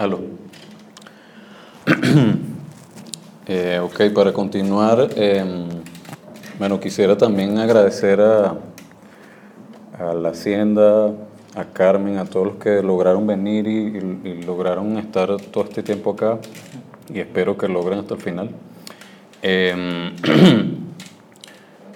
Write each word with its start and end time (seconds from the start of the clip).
Aló. 0.00 0.20
Eh, 3.46 3.80
ok, 3.82 4.14
para 4.14 4.32
continuar, 4.32 5.10
em, 5.16 5.66
bueno, 6.56 6.78
quisiera 6.78 7.18
también 7.18 7.58
agradecer 7.58 8.20
a, 8.20 8.54
la 10.14 10.28
Hacienda, 10.28 11.08
a 11.56 11.64
Carmen, 11.72 12.18
a 12.18 12.26
todos 12.26 12.46
los 12.46 12.56
que 12.56 12.80
lograron 12.80 13.26
venir 13.26 13.66
y, 13.66 14.28
y 14.28 14.42
lograron 14.44 14.96
estar 14.98 15.36
todo 15.36 15.64
este 15.64 15.82
tiempo 15.82 16.12
acá 16.12 16.38
y 17.12 17.18
espero 17.18 17.58
que 17.58 17.66
logren 17.66 17.98
hasta 17.98 18.14
el 18.14 18.20
final. 18.20 18.50
Em, 19.42 20.14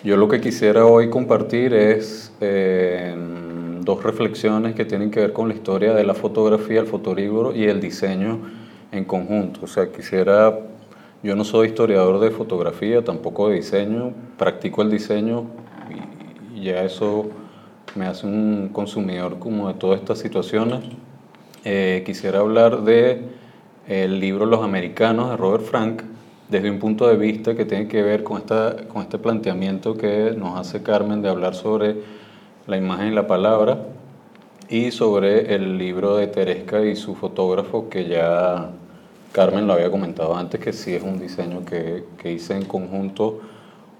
yo 0.02 0.16
lo 0.16 0.26
que 0.26 0.40
quisiera 0.40 0.86
hoy 0.86 1.08
compartir 1.08 1.72
es 1.72 2.32
em, 2.40 3.43
dos 3.84 4.02
reflexiones 4.02 4.74
que 4.74 4.84
tienen 4.84 5.10
que 5.10 5.20
ver 5.20 5.32
con 5.32 5.48
la 5.48 5.54
historia 5.54 5.94
de 5.94 6.04
la 6.04 6.14
fotografía, 6.14 6.80
el 6.80 6.86
fotolibro 6.86 7.54
y 7.54 7.64
el 7.64 7.80
diseño 7.80 8.40
en 8.92 9.04
conjunto. 9.04 9.60
O 9.64 9.66
sea, 9.66 9.90
quisiera, 9.92 10.58
yo 11.22 11.36
no 11.36 11.44
soy 11.44 11.68
historiador 11.68 12.20
de 12.20 12.30
fotografía, 12.30 13.04
tampoco 13.04 13.48
de 13.48 13.56
diseño, 13.56 14.12
practico 14.38 14.82
el 14.82 14.90
diseño 14.90 15.46
y, 16.54 16.64
ya 16.64 16.82
eso 16.82 17.28
me 17.94 18.06
hace 18.06 18.26
un 18.26 18.70
consumidor 18.72 19.38
como 19.38 19.68
de 19.68 19.74
todas 19.74 20.00
estas 20.00 20.18
situaciones. 20.18 20.80
Eh, 21.64 22.02
quisiera 22.06 22.40
hablar 22.40 22.82
de 22.82 23.22
el 23.86 24.18
libro 24.18 24.46
Los 24.46 24.62
Americanos 24.62 25.30
de 25.30 25.36
Robert 25.36 25.64
Frank 25.64 26.02
desde 26.48 26.70
un 26.70 26.78
punto 26.78 27.06
de 27.06 27.16
vista 27.16 27.54
que 27.54 27.64
tiene 27.64 27.88
que 27.88 28.02
ver 28.02 28.22
con, 28.22 28.38
esta, 28.38 28.76
con 28.88 29.02
este 29.02 29.18
planteamiento 29.18 29.96
que 29.96 30.34
nos 30.36 30.58
hace 30.58 30.82
Carmen 30.82 31.20
de 31.20 31.28
hablar 31.28 31.54
sobre 31.54 31.96
la 32.66 32.76
imagen 32.76 33.08
y 33.08 33.14
la 33.14 33.26
palabra 33.26 33.78
y 34.68 34.90
sobre 34.90 35.54
el 35.54 35.76
libro 35.76 36.16
de 36.16 36.26
Teresca 36.26 36.84
y 36.84 36.96
su 36.96 37.14
fotógrafo 37.14 37.88
que 37.88 38.08
ya 38.08 38.70
Carmen 39.32 39.66
lo 39.66 39.74
había 39.74 39.90
comentado 39.90 40.34
antes 40.34 40.60
que 40.60 40.72
sí 40.72 40.94
es 40.94 41.02
un 41.02 41.18
diseño 41.18 41.64
que, 41.64 42.04
que 42.18 42.32
hice 42.32 42.56
en 42.56 42.64
conjunto 42.64 43.40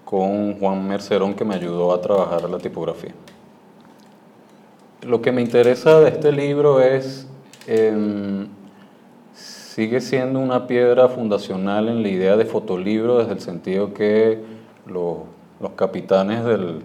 con 0.04 0.58
Juan 0.58 0.86
Mercerón 0.86 1.34
que 1.34 1.44
me 1.44 1.54
ayudó 1.54 1.92
a 1.92 2.00
trabajar 2.00 2.48
la 2.48 2.58
tipografía. 2.58 3.12
Lo 5.02 5.20
que 5.20 5.32
me 5.32 5.42
interesa 5.42 6.00
de 6.00 6.10
este 6.10 6.32
libro 6.32 6.80
es 6.80 7.26
eh, 7.66 8.46
sigue 9.34 10.00
siendo 10.00 10.38
una 10.38 10.66
piedra 10.66 11.08
fundacional 11.08 11.88
en 11.88 12.02
la 12.02 12.08
idea 12.08 12.36
de 12.36 12.44
fotolibro 12.44 13.18
desde 13.18 13.32
el 13.32 13.40
sentido 13.40 13.92
que 13.92 14.40
los, 14.86 15.18
los 15.60 15.72
capitanes 15.72 16.44
del, 16.44 16.82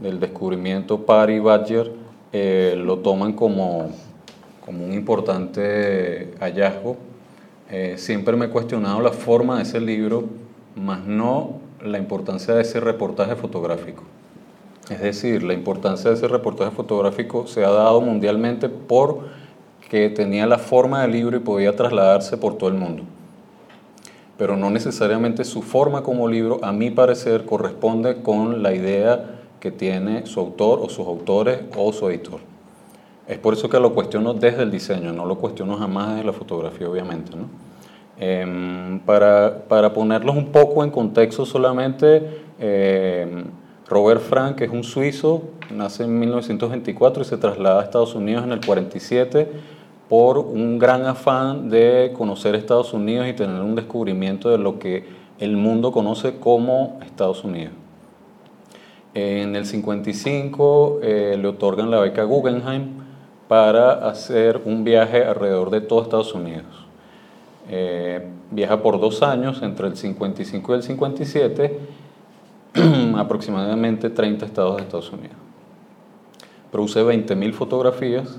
del, 0.00 0.20
descubrimiento 0.20 1.04
Parry 1.04 1.34
y 1.34 1.38
Badger 1.40 1.92
eh, 2.32 2.74
lo 2.76 2.98
toman 2.98 3.32
como, 3.32 3.90
como, 4.64 4.84
un 4.84 4.92
importante 4.92 6.34
hallazgo. 6.40 6.96
Eh, 7.70 7.94
siempre 7.98 8.36
me 8.36 8.46
he 8.46 8.50
cuestionado 8.50 9.00
la 9.00 9.12
forma 9.12 9.56
de 9.56 9.62
ese 9.62 9.80
libro, 9.80 10.24
más 10.76 11.04
no 11.06 11.58
la 11.84 11.98
importancia 11.98 12.54
de 12.54 12.62
ese 12.62 12.80
reportaje 12.80 13.36
fotográfico. 13.36 14.04
Es 14.88 15.00
decir, 15.00 15.42
la 15.42 15.54
importancia 15.54 16.10
de 16.10 16.16
ese 16.16 16.28
reportaje 16.28 16.72
fotográfico 16.72 17.46
se 17.46 17.64
ha 17.64 17.70
dado 17.70 18.00
mundialmente 18.00 18.68
por 18.68 19.28
que 19.88 20.08
tenía 20.08 20.46
la 20.46 20.58
forma 20.58 21.02
del 21.02 21.12
libro 21.12 21.36
y 21.36 21.40
podía 21.40 21.74
trasladarse 21.74 22.36
por 22.36 22.56
todo 22.56 22.70
el 22.70 22.76
mundo. 22.76 23.02
Pero 24.38 24.56
no 24.56 24.70
necesariamente 24.70 25.44
su 25.44 25.62
forma 25.62 26.02
como 26.02 26.28
libro, 26.28 26.60
a 26.62 26.72
mi 26.72 26.90
parecer, 26.90 27.44
corresponde 27.44 28.22
con 28.22 28.62
la 28.62 28.72
idea 28.72 29.39
que 29.60 29.70
tiene 29.70 30.26
su 30.26 30.40
autor 30.40 30.80
o 30.82 30.88
sus 30.88 31.06
autores 31.06 31.60
o 31.76 31.92
su 31.92 32.08
editor. 32.08 32.40
Es 33.28 33.38
por 33.38 33.54
eso 33.54 33.68
que 33.68 33.78
lo 33.78 33.94
cuestiono 33.94 34.34
desde 34.34 34.62
el 34.62 34.70
diseño, 34.70 35.12
no 35.12 35.24
lo 35.24 35.36
cuestiono 35.36 35.76
jamás 35.76 36.10
desde 36.10 36.24
la 36.24 36.32
fotografía, 36.32 36.88
obviamente. 36.88 37.36
¿no? 37.36 37.44
Eh, 38.18 39.00
para, 39.06 39.62
para, 39.68 39.92
ponerlos 39.92 40.36
un 40.36 40.46
poco 40.46 40.82
en 40.82 40.90
contexto 40.90 41.46
solamente, 41.46 42.42
eh, 42.58 43.44
Robert 43.88 44.20
Frank 44.20 44.60
es 44.60 44.70
un 44.70 44.84
suizo, 44.84 45.42
nace 45.70 46.04
en 46.04 46.18
1924 46.18 47.22
y 47.22 47.24
se 47.24 47.36
traslada 47.36 47.80
a 47.80 47.84
Estados 47.84 48.14
Unidos 48.14 48.44
en 48.44 48.52
el 48.52 48.60
47 48.64 49.48
por 50.08 50.38
un 50.38 50.78
gran 50.78 51.06
afán 51.06 51.70
de 51.70 52.12
conocer 52.16 52.54
Estados 52.56 52.92
Unidos 52.92 53.28
y 53.28 53.32
tener 53.32 53.60
un 53.62 53.74
descubrimiento 53.74 54.50
de 54.50 54.58
lo 54.58 54.78
que 54.78 55.04
el 55.38 55.56
mundo 55.56 55.92
conoce 55.92 56.36
como 56.38 56.98
Estados 57.04 57.42
Unidos. 57.44 57.72
En 59.14 59.56
el 59.56 59.66
55 59.66 61.00
eh, 61.02 61.36
le 61.40 61.48
otorgan 61.48 61.90
la 61.90 61.98
beca 61.98 62.22
Guggenheim 62.22 62.90
para 63.48 64.08
hacer 64.08 64.62
un 64.64 64.84
viaje 64.84 65.24
alrededor 65.24 65.70
de 65.70 65.80
todo 65.80 66.02
Estados 66.02 66.32
Unidos. 66.34 66.86
Eh, 67.68 68.24
viaja 68.52 68.80
por 68.82 69.00
dos 69.00 69.22
años, 69.22 69.62
entre 69.62 69.88
el 69.88 69.96
55 69.96 70.72
y 70.72 70.76
el 70.76 70.82
57, 70.84 71.78
aproximadamente 73.16 74.10
30 74.10 74.46
estados 74.46 74.76
de 74.76 74.82
Estados 74.82 75.12
Unidos. 75.12 75.36
Produce 76.70 77.02
20.000 77.02 77.52
fotografías 77.52 78.38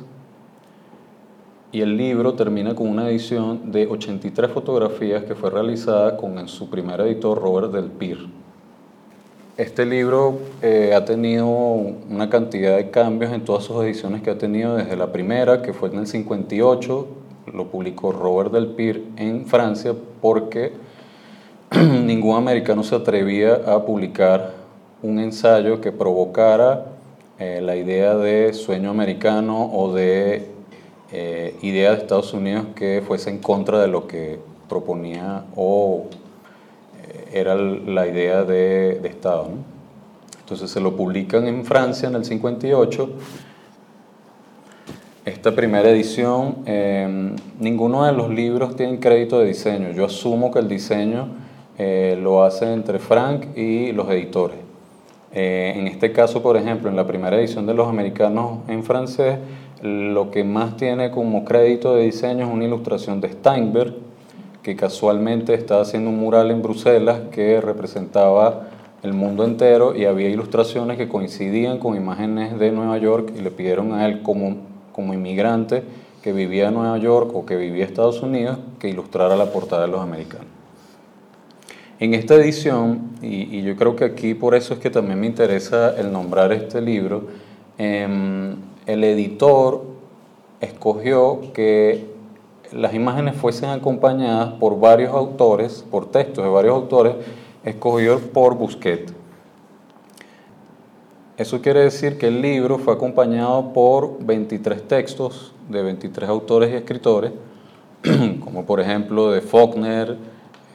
y 1.74 1.82
el 1.82 1.98
libro 1.98 2.34
termina 2.34 2.76
con 2.76 2.88
una 2.88 3.10
edición 3.10 3.72
de 3.72 3.88
83 3.88 4.50
fotografías 4.52 5.24
que 5.26 5.36
fue 5.36 5.50
realizada 5.50 6.16
con 6.16 6.48
su 6.48 6.70
primer 6.70 7.02
editor 7.02 7.42
Robert 7.42 7.74
Del 7.74 7.92
Pir. 7.92 8.41
Este 9.62 9.86
libro 9.86 10.40
eh, 10.64 10.92
ha 10.96 11.06
tenido 11.06 11.46
una 11.46 12.32
cantidad 12.32 12.78
de 12.78 12.90
cambios 12.90 13.32
en 13.32 13.46
todas 13.46 13.64
sus 13.64 13.84
ediciones 13.84 14.24
que 14.24 14.32
ha 14.32 14.38
tenido 14.40 14.76
desde 14.76 14.96
la 14.96 15.12
primera, 15.12 15.62
que 15.62 15.72
fue 15.72 15.90
en 15.90 16.00
el 16.00 16.08
58, 16.08 17.08
lo 17.54 17.68
publicó 17.68 18.12
Robert 18.12 18.52
Del 18.52 18.70
Pir 18.70 19.10
en 19.18 19.46
Francia 19.46 19.94
porque 20.20 20.72
ningún 21.78 22.38
americano 22.38 22.82
se 22.82 22.96
atrevía 22.96 23.62
a 23.68 23.86
publicar 23.86 24.54
un 25.04 25.20
ensayo 25.20 25.80
que 25.80 25.92
provocara 25.92 26.88
eh, 27.38 27.62
la 27.62 27.76
idea 27.76 28.16
de 28.16 28.54
sueño 28.54 28.90
americano 28.90 29.72
o 29.72 29.94
de 29.94 30.48
eh, 31.12 31.56
idea 31.62 31.92
de 31.92 31.98
Estados 31.98 32.34
Unidos 32.34 32.66
que 32.76 33.04
fuese 33.06 33.30
en 33.30 33.38
contra 33.38 33.80
de 33.80 33.90
lo 33.90 34.08
que 34.08 34.40
proponía 34.68 35.44
o 35.56 36.08
era 37.34 37.56
la 37.56 38.08
idea 38.08 38.44
de, 38.44 39.00
de 39.02 39.08
Estado. 39.08 39.50
¿no? 39.50 39.82
Entonces 40.52 40.70
se 40.70 40.82
lo 40.82 40.98
publican 40.98 41.48
en 41.48 41.64
Francia 41.64 42.10
en 42.10 42.16
el 42.16 42.26
58. 42.26 43.10
Esta 45.24 45.56
primera 45.56 45.90
edición, 45.90 46.58
eh, 46.66 47.36
ninguno 47.60 48.04
de 48.04 48.12
los 48.12 48.30
libros 48.30 48.76
tiene 48.76 49.00
crédito 49.00 49.40
de 49.40 49.46
diseño. 49.46 49.92
Yo 49.92 50.04
asumo 50.04 50.52
que 50.52 50.60
el 50.60 50.68
diseño 50.68 51.30
eh, 51.78 52.20
lo 52.22 52.44
hacen 52.44 52.70
entre 52.70 53.00
Frank 53.00 53.56
y 53.56 53.94
los 53.94 54.10
editores. 54.10 54.58
Eh, 55.32 55.74
en 55.78 55.88
este 55.88 56.12
caso, 56.12 56.44
por 56.44 56.58
ejemplo, 56.58 56.90
en 56.90 56.98
la 56.98 57.08
primera 57.08 57.40
edición 57.40 57.66
de 57.66 57.74
Los 57.74 57.88
Americanos 57.88 58.60
en 58.68 58.84
francés, 58.84 59.38
lo 59.82 60.32
que 60.32 60.44
más 60.44 60.76
tiene 60.76 61.12
como 61.12 61.46
crédito 61.46 61.96
de 61.96 62.04
diseño 62.04 62.46
es 62.46 62.54
una 62.54 62.66
ilustración 62.66 63.22
de 63.22 63.30
Steinberg, 63.30 63.94
que 64.64 64.76
casualmente 64.76 65.54
estaba 65.54 65.82
haciendo 65.82 66.10
un 66.10 66.20
mural 66.20 66.52
en 66.52 66.62
Bruselas 66.62 67.22
que 67.32 67.60
representaba 67.62 68.68
el 69.04 69.14
mundo 69.14 69.44
entero 69.44 69.96
y 69.96 70.06
había 70.06 70.30
ilustraciones 70.30 70.98
que 70.98 71.08
coincidían 71.08 71.80
con 71.80 71.96
imágenes 71.96 72.58
de 72.60 72.72
Nueva 72.72 72.98
York 73.00 73.34
y 73.36 73.42
le 73.42 73.50
pidieron 73.50 73.94
a 73.94 74.06
él 74.06 74.22
como, 74.22 74.58
como 74.92 75.14
inmigrante 75.14 75.84
que 76.22 76.34
vivía 76.34 76.68
en 76.68 76.76
Nueva 76.76 76.98
York 77.00 77.32
o 77.34 77.46
que 77.46 77.56
vivía 77.56 77.84
en 77.84 77.90
Estados 77.90 78.22
Unidos 78.22 78.60
que 78.80 78.90
ilustrara 78.90 79.36
la 79.36 79.46
portada 79.46 79.84
de 79.84 79.88
los 79.88 80.02
americanos. 80.02 80.46
En 82.00 82.14
esta 82.14 82.36
edición, 82.36 83.12
y, 83.22 83.62
yo 83.62 83.76
creo 83.76 83.96
que 83.96 84.06
aquí 84.06 84.34
por 84.34 84.56
eso 84.56 84.74
es 84.74 84.80
que 84.80 84.90
también 84.90 85.20
me 85.20 85.28
interesa 85.28 85.96
el 86.00 86.12
nombrar 86.12 86.52
este 86.52 86.82
libro, 86.82 87.28
eh, 87.78 88.56
el 88.86 89.04
editor 89.04 89.84
escogió 90.62 91.42
que 91.54 92.11
las 92.72 92.94
imágenes 92.94 93.36
fuesen 93.36 93.70
acompañadas 93.70 94.54
por 94.54 94.80
varios 94.80 95.14
autores, 95.14 95.86
por 95.90 96.10
textos 96.12 96.44
de 96.44 96.50
varios 96.50 96.76
autores, 96.76 97.16
escogidos 97.64 98.22
por 98.22 98.56
Busquet. 98.56 99.12
Eso 101.38 101.62
quiere 101.62 101.82
decir 101.82 102.18
que 102.18 102.28
el 102.28 102.42
libro 102.42 102.78
fue 102.78 102.94
acompañado 102.94 103.74
por 103.74 104.24
23 104.24 104.88
textos 104.88 105.54
de 105.70 105.82
23 105.82 106.30
autores 106.30 106.72
y 106.72 106.76
escritores, 106.76 107.32
como 108.44 108.66
por 108.66 108.80
ejemplo 108.80 109.32
de 109.32 109.42
Faulkner, 109.42 110.18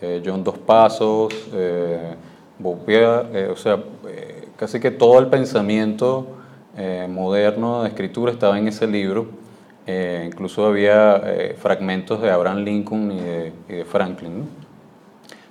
eh, 0.00 0.22
John 0.24 0.42
Dos 0.44 0.58
Pasos, 0.58 1.32
eh, 1.52 2.14
eh, 2.88 3.48
o 3.52 3.56
sea, 3.56 3.82
eh, 4.08 4.48
casi 4.56 4.80
que 4.80 4.90
todo 4.90 5.18
el 5.18 5.28
pensamiento 5.28 6.26
moderno 7.08 7.82
de 7.82 7.88
escritura 7.88 8.30
estaba 8.30 8.58
en 8.58 8.68
ese 8.68 8.86
libro. 8.86 9.28
Eh, 9.86 10.24
incluso 10.26 10.66
había 10.66 11.22
eh, 11.24 11.56
fragmentos 11.56 12.20
de 12.20 12.30
Abraham 12.30 12.58
Lincoln 12.64 13.12
y 13.12 13.20
de, 13.20 13.84
Franklin. 13.84 14.48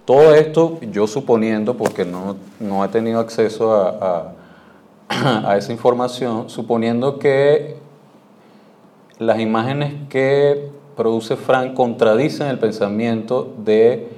Todo 0.03 0.35
esto 0.35 0.77
yo 0.91 1.07
suponiendo, 1.07 1.77
porque 1.77 2.03
no, 2.03 2.35
no 2.59 2.83
he 2.83 2.89
tenido 2.89 3.19
acceso 3.19 3.73
a, 3.73 4.33
a, 5.09 5.49
a, 5.51 5.57
esa 5.57 5.71
información, 5.71 6.49
suponiendo 6.49 7.17
que 7.17 7.77
las 9.19 9.39
imágenes 9.39 9.93
que 10.09 10.69
produce 10.97 11.37
Frank 11.37 11.73
contradicen 11.73 12.47
el 12.47 12.59
pensamiento 12.59 13.53
de 13.57 14.09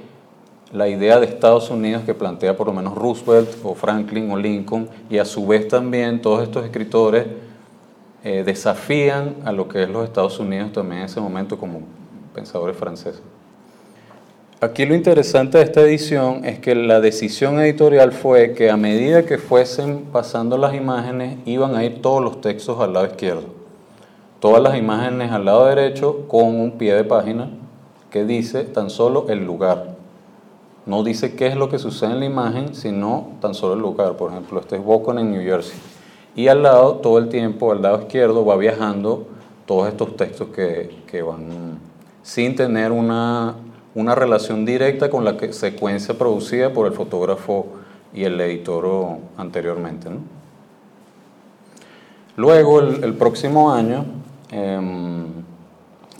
la 0.72 0.88
idea 0.88 1.20
de 1.20 1.26
Estados 1.26 1.70
Unidos 1.70 2.02
que 2.04 2.14
plantea 2.14 2.56
por 2.56 2.66
lo 2.66 2.72
menos 2.72 2.94
Roosevelt 2.94 3.48
o 3.62 3.74
Franklin 3.74 4.30
o 4.30 4.36
Lincoln 4.36 4.88
y 5.08 5.18
a 5.18 5.24
su 5.24 5.46
vez 5.46 5.68
también 5.68 6.20
todos 6.20 6.42
estos 6.42 6.64
escritores 6.64 7.26
eh, 8.24 8.42
desafían 8.44 9.36
a 9.44 9.52
lo 9.52 9.68
que 9.68 9.84
es 9.84 9.88
los 9.88 10.04
Estados 10.04 10.38
Unidos 10.38 10.72
también 10.72 11.00
en 11.00 11.06
ese 11.06 11.20
momento 11.20 11.58
como 11.58 11.82
pensadores 12.34 12.76
franceses. 12.76 13.22
Aquí 14.60 14.86
lo 14.86 14.96
interesante 14.96 15.58
de 15.58 15.64
esta 15.64 15.82
edición 15.82 16.44
es 16.44 16.58
que 16.58 16.74
la 16.74 17.00
decisión 17.00 17.60
editorial 17.60 18.10
fue 18.10 18.54
que 18.54 18.70
a 18.70 18.76
medida 18.76 19.24
que 19.24 19.38
fuesen 19.38 20.06
pasando 20.12 20.58
las 20.58 20.74
imágenes 20.74 21.38
iban 21.44 21.76
a 21.76 21.84
ir 21.84 22.02
todos 22.02 22.20
los 22.20 22.40
textos 22.40 22.80
al 22.80 22.92
lado 22.92 23.06
izquierdo. 23.06 23.44
Todas 24.40 24.60
las 24.60 24.76
imágenes 24.76 25.30
al 25.30 25.44
lado 25.44 25.66
derecho 25.66 26.26
con 26.26 26.60
un 26.60 26.72
pie 26.72 26.94
de 26.94 27.04
página 27.04 27.50
que 28.10 28.24
dice 28.24 28.64
tan 28.64 28.90
solo 28.90 29.26
el 29.28 29.44
lugar. 29.44 29.94
No 30.86 31.04
dice 31.04 31.36
qué 31.36 31.46
es 31.46 31.54
lo 31.54 31.68
que 31.68 31.78
sucede 31.78 32.10
en 32.10 32.18
la 32.18 32.26
imagen, 32.26 32.74
sino 32.74 33.28
tan 33.40 33.54
solo 33.54 33.74
el 33.74 33.80
lugar. 33.80 34.16
Por 34.16 34.32
ejemplo, 34.32 34.58
este 34.58 34.74
es 34.74 34.84
Bocon 34.84 35.20
en 35.20 35.30
New 35.30 35.42
Jersey. 35.42 35.78
Y 36.38 36.48
al 36.48 36.62
lado, 36.62 36.94
todo 36.94 37.18
el 37.18 37.28
tiempo, 37.28 37.72
al 37.72 37.82
lado 37.82 38.00
izquierdo, 38.00 38.46
va 38.46 38.56
viajando 38.56 39.26
todos 39.66 39.88
estos 39.88 40.16
textos 40.16 40.48
que, 40.48 41.02
que 41.06 41.20
van 41.20 41.78
sin 42.22 42.54
tener 42.54 42.92
una 42.92 43.56
una 43.98 44.14
relación 44.14 44.64
directa 44.64 45.10
con 45.10 45.24
la 45.24 45.36
secuencia 45.50 46.16
producida 46.16 46.72
por 46.72 46.86
el 46.86 46.92
fotógrafo 46.92 47.66
y 48.14 48.22
el 48.22 48.40
editor 48.40 49.18
anteriormente. 49.36 50.08
Luego, 52.36 52.80
el, 52.80 53.14
próximo 53.14 53.72
año, 53.72 54.04
em, 54.52 55.26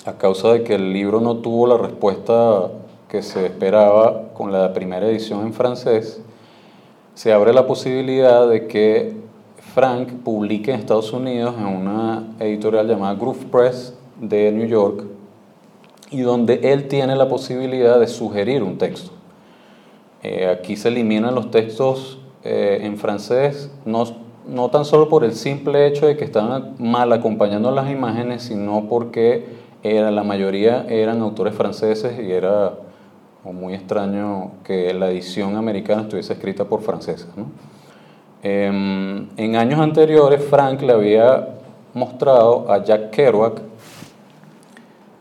a 0.04 0.12
causa 0.14 0.54
de 0.54 0.64
que 0.64 0.74
el 0.74 0.92
libro 0.92 1.20
no 1.20 1.36
tuvo 1.36 1.68
la 1.68 1.76
respuesta 1.76 2.68
que 3.08 3.22
se 3.22 3.46
esperaba 3.46 4.30
con 4.34 4.50
la 4.50 4.72
primera 4.72 5.06
edición 5.06 5.46
en 5.46 5.52
francés, 5.52 6.20
se 7.14 7.32
abre 7.32 7.52
la 7.52 7.66
posibilidad 7.66 8.48
de 8.48 8.66
que 8.66 9.14
Frank 9.78 10.08
publique 10.24 10.72
en 10.72 10.80
Estados 10.80 11.12
Unidos 11.12 11.54
en 11.56 11.66
una 11.66 12.34
editorial 12.40 12.88
llamada 12.88 13.14
Groove 13.14 13.44
Press 13.44 13.96
de 14.20 14.50
New 14.50 14.66
York 14.66 15.04
y 16.10 16.22
donde 16.22 16.58
él 16.64 16.88
tiene 16.88 17.14
la 17.14 17.28
posibilidad 17.28 18.00
de 18.00 18.08
sugerir 18.08 18.64
un 18.64 18.76
texto. 18.76 19.12
Eh, 20.24 20.48
aquí 20.48 20.74
se 20.74 20.88
eliminan 20.88 21.32
los 21.32 21.52
textos 21.52 22.18
eh, 22.42 22.80
en 22.82 22.98
francés, 22.98 23.70
no, 23.84 24.02
no, 24.48 24.68
tan 24.68 24.84
solo 24.84 25.08
por 25.08 25.22
el 25.22 25.34
simple 25.34 25.86
hecho 25.86 26.08
de 26.08 26.16
que 26.16 26.24
estaban 26.24 26.74
mal 26.80 27.12
acompañando 27.12 27.70
las 27.70 27.88
imágenes, 27.88 28.42
sino 28.42 28.86
porque 28.88 29.46
era, 29.84 30.10
la 30.10 30.24
mayoría 30.24 30.86
eran 30.88 31.22
autores 31.22 31.54
franceses 31.54 32.18
y 32.18 32.32
era 32.32 32.74
muy 33.44 33.74
extraño 33.74 34.54
que 34.64 34.92
la 34.92 35.08
edición 35.08 35.54
americana 35.54 36.02
estuviese 36.02 36.32
escrita 36.32 36.64
por 36.64 36.82
franceses. 36.82 37.28
Em, 38.42 39.28
en 39.36 39.56
años 39.56 39.80
anteriores, 39.80 40.44
Frank 40.44 40.80
le 40.82 40.92
había 40.92 41.48
mostrado 41.92 42.70
a 42.70 42.84
Jack 42.84 43.10
Kerouac 43.10 43.60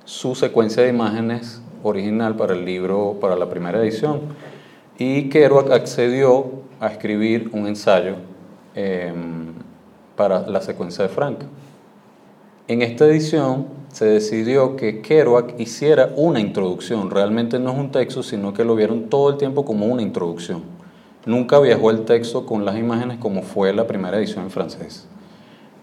su 0.06 0.36
secuencia 0.36 0.84
de 0.84 0.90
imágenes 0.90 1.62
original 1.84 2.36
para 2.36 2.54
el 2.54 2.64
libro, 2.64 3.18
para 3.20 3.36
la 3.36 3.50
primera 3.50 3.80
edición. 3.82 4.22
Y 5.00 5.30
Kerouac 5.30 5.72
accedió 5.72 6.46
a 6.80 6.88
escribir 6.88 7.50
un 7.54 7.68
ensayo 7.68 8.16
em, 8.76 9.54
para 10.16 10.48
la 10.48 10.62
secuencia 10.62 11.04
de 11.04 11.10
Frank. 11.10 11.40
En 12.68 12.82
esta 12.82 13.06
edición 13.06 13.68
se 13.92 14.06
decidió 14.06 14.76
que 14.76 15.02
Kerouac 15.02 15.60
hiciera 15.60 16.12
una 16.16 16.40
introducción. 16.40 17.10
Realmente 17.10 17.58
no 17.58 17.72
es 17.72 17.78
un 17.78 17.92
texto, 17.92 18.22
sino 18.22 18.54
que 18.54 18.64
lo 18.64 18.76
vieron 18.76 19.10
todo 19.10 19.32
el 19.32 19.38
tiempo 19.38 19.66
como 19.66 19.88
una 19.88 20.02
introducción. 20.04 20.77
Nunca 21.28 21.60
viajó 21.60 21.92
el 21.92 22.06
texto 22.06 22.46
con 22.46 22.66
las 22.66 22.78
imágenes 22.78 23.18
como 23.20 23.44
fue 23.44 23.72
la 23.74 23.86
primera 23.86 24.18
edición 24.18 24.46
en 24.46 24.50
francés. 24.50 25.08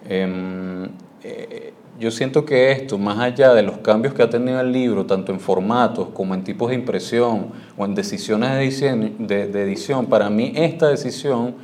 Em, 0.09 0.89
eh, 1.23 1.73
yo 2.01 2.11
siento 2.11 2.45
que 2.45 2.73
esto, 2.73 2.99
más 2.99 3.21
allá 3.21 3.55
de 3.55 3.63
los 3.63 3.79
cambios 3.79 4.15
que 4.15 4.23
ha 4.23 4.29
tenido 4.29 4.61
el 4.61 4.73
libro, 4.73 5.07
tanto 5.07 5.31
en 5.31 5.39
formatos 5.39 6.09
como 6.13 6.35
en 6.35 6.43
tipos 6.43 6.71
de 6.71 6.75
impresión 6.75 7.53
o 7.79 7.85
en 7.85 7.95
decisiones 7.95 8.81
de 8.81 9.63
edición, 9.63 10.07
para 10.07 10.29
mí 10.29 10.53
esta 10.57 10.89
decisión 10.89 11.55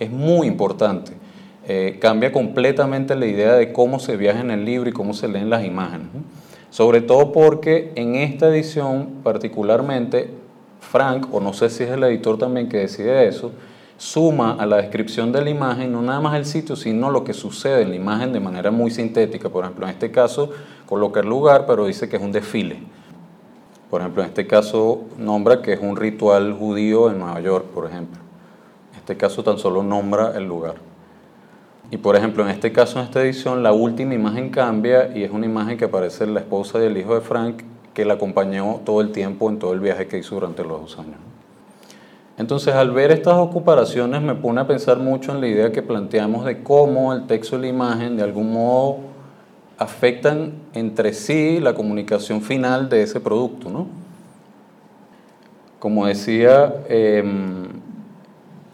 es 0.00 0.10
muy 0.10 0.48
importante. 0.48 1.12
Eh, 1.68 1.98
cambia 2.00 2.30
completamente 2.30 3.16
la 3.16 3.26
idea 3.26 3.54
de 3.54 3.72
cómo 3.72 3.98
se 3.98 4.16
viaja 4.16 4.40
en 4.40 4.52
el 4.52 4.64
libro 4.64 4.88
y 4.88 4.92
cómo 4.92 5.14
se 5.14 5.26
leen 5.26 5.50
las 5.50 5.64
imágenes. 5.64 6.06
Sobre 6.70 7.00
todo 7.00 7.32
porque 7.32 7.92
en 7.96 8.14
esta 8.14 8.48
edición 8.48 9.22
particularmente, 9.24 10.30
Frank, 10.86 11.28
o 11.32 11.40
no 11.40 11.52
sé 11.52 11.68
si 11.68 11.82
es 11.82 11.90
el 11.90 12.04
editor 12.04 12.38
también 12.38 12.68
que 12.68 12.78
decide 12.78 13.26
eso, 13.26 13.52
suma 13.98 14.56
a 14.58 14.66
la 14.66 14.76
descripción 14.76 15.32
de 15.32 15.42
la 15.42 15.50
imagen 15.50 15.90
no 15.92 16.02
nada 16.02 16.20
más 16.20 16.36
el 16.36 16.44
sitio, 16.44 16.76
sino 16.76 17.10
lo 17.10 17.24
que 17.24 17.32
sucede 17.32 17.82
en 17.82 17.90
la 17.90 17.96
imagen 17.96 18.32
de 18.32 18.40
manera 18.40 18.70
muy 18.70 18.90
sintética. 18.90 19.48
Por 19.48 19.64
ejemplo, 19.64 19.86
en 19.86 19.92
este 19.92 20.10
caso 20.10 20.50
coloca 20.86 21.20
el 21.20 21.26
lugar, 21.26 21.66
pero 21.66 21.86
dice 21.86 22.08
que 22.08 22.16
es 22.16 22.22
un 22.22 22.32
desfile. 22.32 22.78
Por 23.90 24.00
ejemplo, 24.00 24.22
en 24.22 24.28
este 24.28 24.46
caso 24.46 25.02
nombra 25.18 25.62
que 25.62 25.72
es 25.72 25.80
un 25.80 25.96
ritual 25.96 26.52
judío 26.52 27.10
en 27.10 27.18
Nueva 27.18 27.40
York, 27.40 27.66
por 27.66 27.86
ejemplo. 27.86 28.20
En 28.92 28.98
este 28.98 29.16
caso 29.16 29.42
tan 29.42 29.58
solo 29.58 29.82
nombra 29.82 30.32
el 30.36 30.44
lugar. 30.44 30.74
Y 31.90 31.98
por 31.98 32.16
ejemplo, 32.16 32.42
en 32.42 32.50
este 32.50 32.72
caso, 32.72 32.98
en 32.98 33.04
esta 33.04 33.22
edición, 33.22 33.62
la 33.62 33.72
última 33.72 34.14
imagen 34.14 34.50
cambia 34.50 35.16
y 35.16 35.22
es 35.22 35.30
una 35.30 35.46
imagen 35.46 35.78
que 35.78 35.84
aparece 35.84 36.26
la 36.26 36.40
esposa 36.40 36.80
y 36.80 36.86
el 36.86 36.96
hijo 36.96 37.14
de 37.14 37.20
Frank 37.20 37.62
que 37.96 38.04
la 38.04 38.14
acompañó 38.14 38.82
todo 38.84 39.00
el 39.00 39.10
tiempo 39.10 39.48
en 39.48 39.58
todo 39.58 39.72
el 39.72 39.80
viaje 39.80 40.06
que 40.06 40.18
hizo 40.18 40.34
durante 40.34 40.62
los 40.62 40.82
dos 40.82 40.98
años. 40.98 41.16
Entonces, 42.36 42.74
al 42.74 42.90
ver 42.90 43.10
estas 43.10 43.38
ocupaciones 43.38 44.20
me 44.20 44.34
pone 44.34 44.60
a 44.60 44.66
pensar 44.66 44.98
mucho 44.98 45.32
en 45.32 45.40
la 45.40 45.46
idea 45.46 45.72
que 45.72 45.80
planteamos 45.80 46.44
de 46.44 46.62
cómo 46.62 47.14
el 47.14 47.26
texto 47.26 47.56
y 47.56 47.62
la 47.62 47.68
imagen 47.68 48.18
de 48.18 48.22
algún 48.22 48.52
modo 48.52 48.98
afectan 49.78 50.52
entre 50.74 51.14
sí 51.14 51.58
la 51.58 51.72
comunicación 51.72 52.42
final 52.42 52.90
de 52.90 53.02
ese 53.02 53.18
producto. 53.18 53.70
¿no? 53.70 53.86
Como 55.78 56.04
decía, 56.04 56.74
em, 56.90 57.68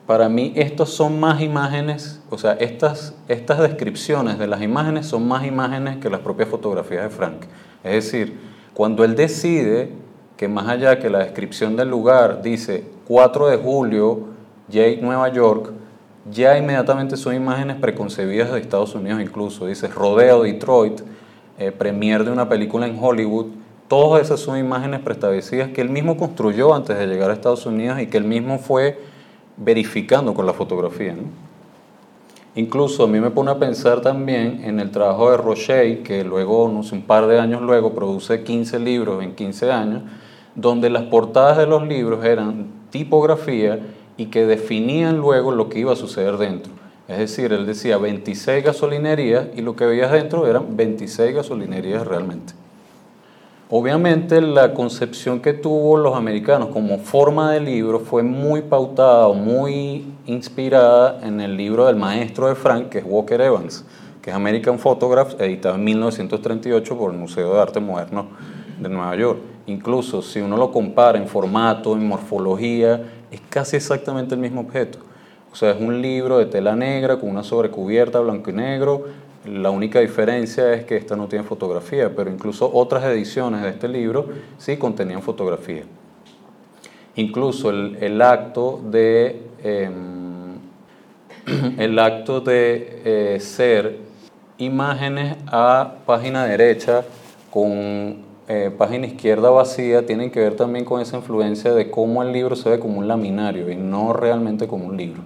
para 0.04 0.28
mí 0.28 0.52
estos 0.56 0.90
son 0.90 1.20
más 1.20 1.40
imágenes, 1.40 2.20
o 2.28 2.38
sea, 2.38 2.54
estas, 2.54 3.14
estas 3.28 3.60
descripciones 3.60 4.36
de 4.40 4.48
las 4.48 4.62
imágenes 4.62 5.06
son 5.06 5.28
más 5.28 5.46
imágenes 5.46 5.98
que 5.98 6.10
las 6.10 6.22
propias 6.22 6.48
fotografías 6.48 7.04
de 7.04 7.10
Frank. 7.10 7.44
Es 7.84 7.92
decir, 7.92 8.51
cuando 8.74 9.04
él 9.04 9.14
decide 9.14 9.90
que 10.36 10.48
más 10.48 10.68
allá 10.68 10.98
que 10.98 11.10
la 11.10 11.20
descripción 11.20 11.76
del 11.76 11.88
lugar 11.88 12.42
dice 12.42 12.84
4 13.06 13.48
de 13.48 13.56
julio, 13.58 14.28
Jake, 14.68 14.98
Nueva 15.02 15.28
York, 15.28 15.72
ya 16.30 16.56
inmediatamente 16.56 17.16
son 17.16 17.34
imágenes 17.34 17.76
preconcebidas 17.76 18.52
de 18.52 18.60
Estados 18.60 18.94
Unidos 18.94 19.20
incluso. 19.20 19.66
Dice 19.66 19.88
Rodeo, 19.88 20.42
Detroit, 20.42 21.00
eh, 21.58 21.72
premier 21.72 22.24
de 22.24 22.30
una 22.30 22.48
película 22.48 22.86
en 22.86 22.96
Hollywood. 22.98 23.46
Todas 23.88 24.22
esas 24.22 24.40
son 24.40 24.58
imágenes 24.58 25.00
preestablecidas 25.00 25.68
que 25.70 25.80
él 25.80 25.90
mismo 25.90 26.16
construyó 26.16 26.74
antes 26.74 26.98
de 26.98 27.06
llegar 27.06 27.30
a 27.30 27.34
Estados 27.34 27.66
Unidos 27.66 28.00
y 28.00 28.06
que 28.06 28.16
él 28.16 28.24
mismo 28.24 28.58
fue 28.58 28.98
verificando 29.56 30.32
con 30.32 30.46
la 30.46 30.54
fotografía. 30.54 31.14
Incluso 32.54 33.04
a 33.04 33.06
mí 33.06 33.18
me 33.18 33.30
pone 33.30 33.50
a 33.50 33.58
pensar 33.58 34.02
también 34.02 34.62
en 34.64 34.78
el 34.78 34.90
trabajo 34.90 35.30
de 35.30 35.38
Rocher, 35.38 36.02
que 36.02 36.22
luego, 36.22 36.68
no 36.68 36.82
sé, 36.82 36.94
un 36.94 37.02
par 37.02 37.26
de 37.26 37.40
años 37.40 37.62
luego, 37.62 37.94
produce 37.94 38.42
15 38.42 38.78
libros 38.78 39.22
en 39.22 39.34
15 39.34 39.72
años, 39.72 40.02
donde 40.54 40.90
las 40.90 41.04
portadas 41.04 41.56
de 41.56 41.66
los 41.66 41.88
libros 41.88 42.22
eran 42.26 42.66
tipografía 42.90 43.80
y 44.18 44.26
que 44.26 44.44
definían 44.44 45.16
luego 45.16 45.50
lo 45.50 45.70
que 45.70 45.78
iba 45.78 45.94
a 45.94 45.96
suceder 45.96 46.36
dentro. 46.36 46.72
Es 47.08 47.18
decir, 47.18 47.54
él 47.54 47.64
decía 47.64 47.96
26 47.96 48.62
gasolinerías 48.62 49.46
y 49.56 49.62
lo 49.62 49.74
que 49.74 49.86
veías 49.86 50.12
dentro 50.12 50.46
eran 50.46 50.76
26 50.76 51.34
gasolinerías 51.34 52.06
realmente. 52.06 52.52
Obviamente 53.74 54.42
la 54.42 54.74
concepción 54.74 55.40
que 55.40 55.54
tuvo 55.54 55.96
los 55.96 56.14
americanos 56.14 56.68
como 56.74 56.98
forma 56.98 57.52
de 57.52 57.60
libro 57.60 58.00
fue 58.00 58.22
muy 58.22 58.60
pautada 58.60 59.32
muy 59.32 60.04
inspirada 60.26 61.26
en 61.26 61.40
el 61.40 61.56
libro 61.56 61.86
del 61.86 61.96
maestro 61.96 62.48
de 62.48 62.54
Frank, 62.54 62.90
que 62.90 62.98
es 62.98 63.04
Walker 63.08 63.40
Evans, 63.40 63.86
que 64.20 64.28
es 64.28 64.36
American 64.36 64.78
Photographs, 64.78 65.36
editado 65.40 65.76
en 65.76 65.84
1938 65.84 66.98
por 66.98 67.12
el 67.12 67.18
Museo 67.18 67.54
de 67.54 67.60
Arte 67.62 67.80
Moderno 67.80 68.26
de 68.78 68.90
Nueva 68.90 69.16
York. 69.16 69.38
Incluso 69.64 70.20
si 70.20 70.40
uno 70.40 70.58
lo 70.58 70.70
compara 70.70 71.16
en 71.16 71.26
formato, 71.26 71.94
en 71.94 72.06
morfología, 72.06 73.00
es 73.30 73.40
casi 73.48 73.76
exactamente 73.76 74.34
el 74.34 74.40
mismo 74.42 74.60
objeto. 74.60 74.98
O 75.50 75.56
sea, 75.56 75.70
es 75.70 75.80
un 75.80 76.02
libro 76.02 76.36
de 76.36 76.44
tela 76.44 76.76
negra 76.76 77.18
con 77.18 77.30
una 77.30 77.42
sobrecubierta 77.42 78.20
blanco 78.20 78.50
y 78.50 78.52
negro. 78.52 79.06
La 79.44 79.70
única 79.70 79.98
diferencia 79.98 80.72
es 80.72 80.84
que 80.84 80.96
esta 80.96 81.16
no 81.16 81.26
tiene 81.26 81.44
fotografía, 81.44 82.14
pero 82.14 82.30
incluso 82.30 82.70
otras 82.72 83.02
ediciones 83.04 83.62
de 83.62 83.70
este 83.70 83.88
libro 83.88 84.28
sí 84.56 84.76
contenían 84.76 85.20
fotografía. 85.20 85.82
Incluso 87.16 87.70
el, 87.70 88.22
acto 88.22 88.80
de, 88.84 89.42
em, 89.62 90.58
el 91.78 91.98
acto 91.98 92.40
de 92.40 93.02
eh, 93.04 93.40
ser 93.40 93.98
imágenes 94.58 95.36
a 95.48 95.94
página 96.06 96.44
derecha 96.44 97.04
con 97.50 98.22
eh, 98.48 98.70
página 98.76 99.06
izquierda 99.06 99.50
vacía 99.50 100.06
tienen 100.06 100.30
que 100.30 100.40
ver 100.40 100.56
también 100.56 100.84
con 100.84 101.00
esa 101.00 101.16
influencia 101.16 101.72
de 101.72 101.90
cómo 101.90 102.22
el 102.22 102.32
libro 102.32 102.54
se 102.54 102.70
ve 102.70 102.78
como 102.78 102.98
un 102.98 103.08
laminario 103.08 103.70
y 103.70 103.76
no 103.76 104.12
realmente 104.12 104.68
como 104.68 104.86
un 104.86 104.96
libro. 104.96 105.22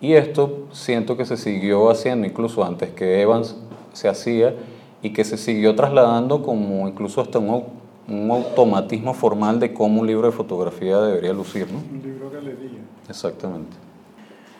Y 0.00 0.14
esto 0.14 0.66
siento 0.72 1.16
que 1.16 1.26
se 1.26 1.36
siguió 1.36 1.90
haciendo 1.90 2.26
incluso 2.26 2.64
antes 2.64 2.90
que 2.90 3.20
Evans 3.20 3.56
se 3.92 4.08
hacía 4.08 4.54
y 5.02 5.10
que 5.10 5.24
se 5.24 5.36
siguió 5.36 5.74
trasladando 5.74 6.42
como 6.42 6.88
incluso 6.88 7.20
hasta 7.20 7.38
un, 7.38 7.64
un 8.08 8.30
automatismo 8.30 9.14
formal 9.14 9.60
de 9.60 9.72
cómo 9.74 10.00
un 10.00 10.06
libro 10.06 10.26
de 10.26 10.32
fotografía 10.32 10.98
debería 11.00 11.32
lucir. 11.32 11.66
¿no? 11.70 11.78
Un 11.78 12.02
libro 12.02 12.30
galería. 12.30 12.80
Exactamente. 13.08 13.76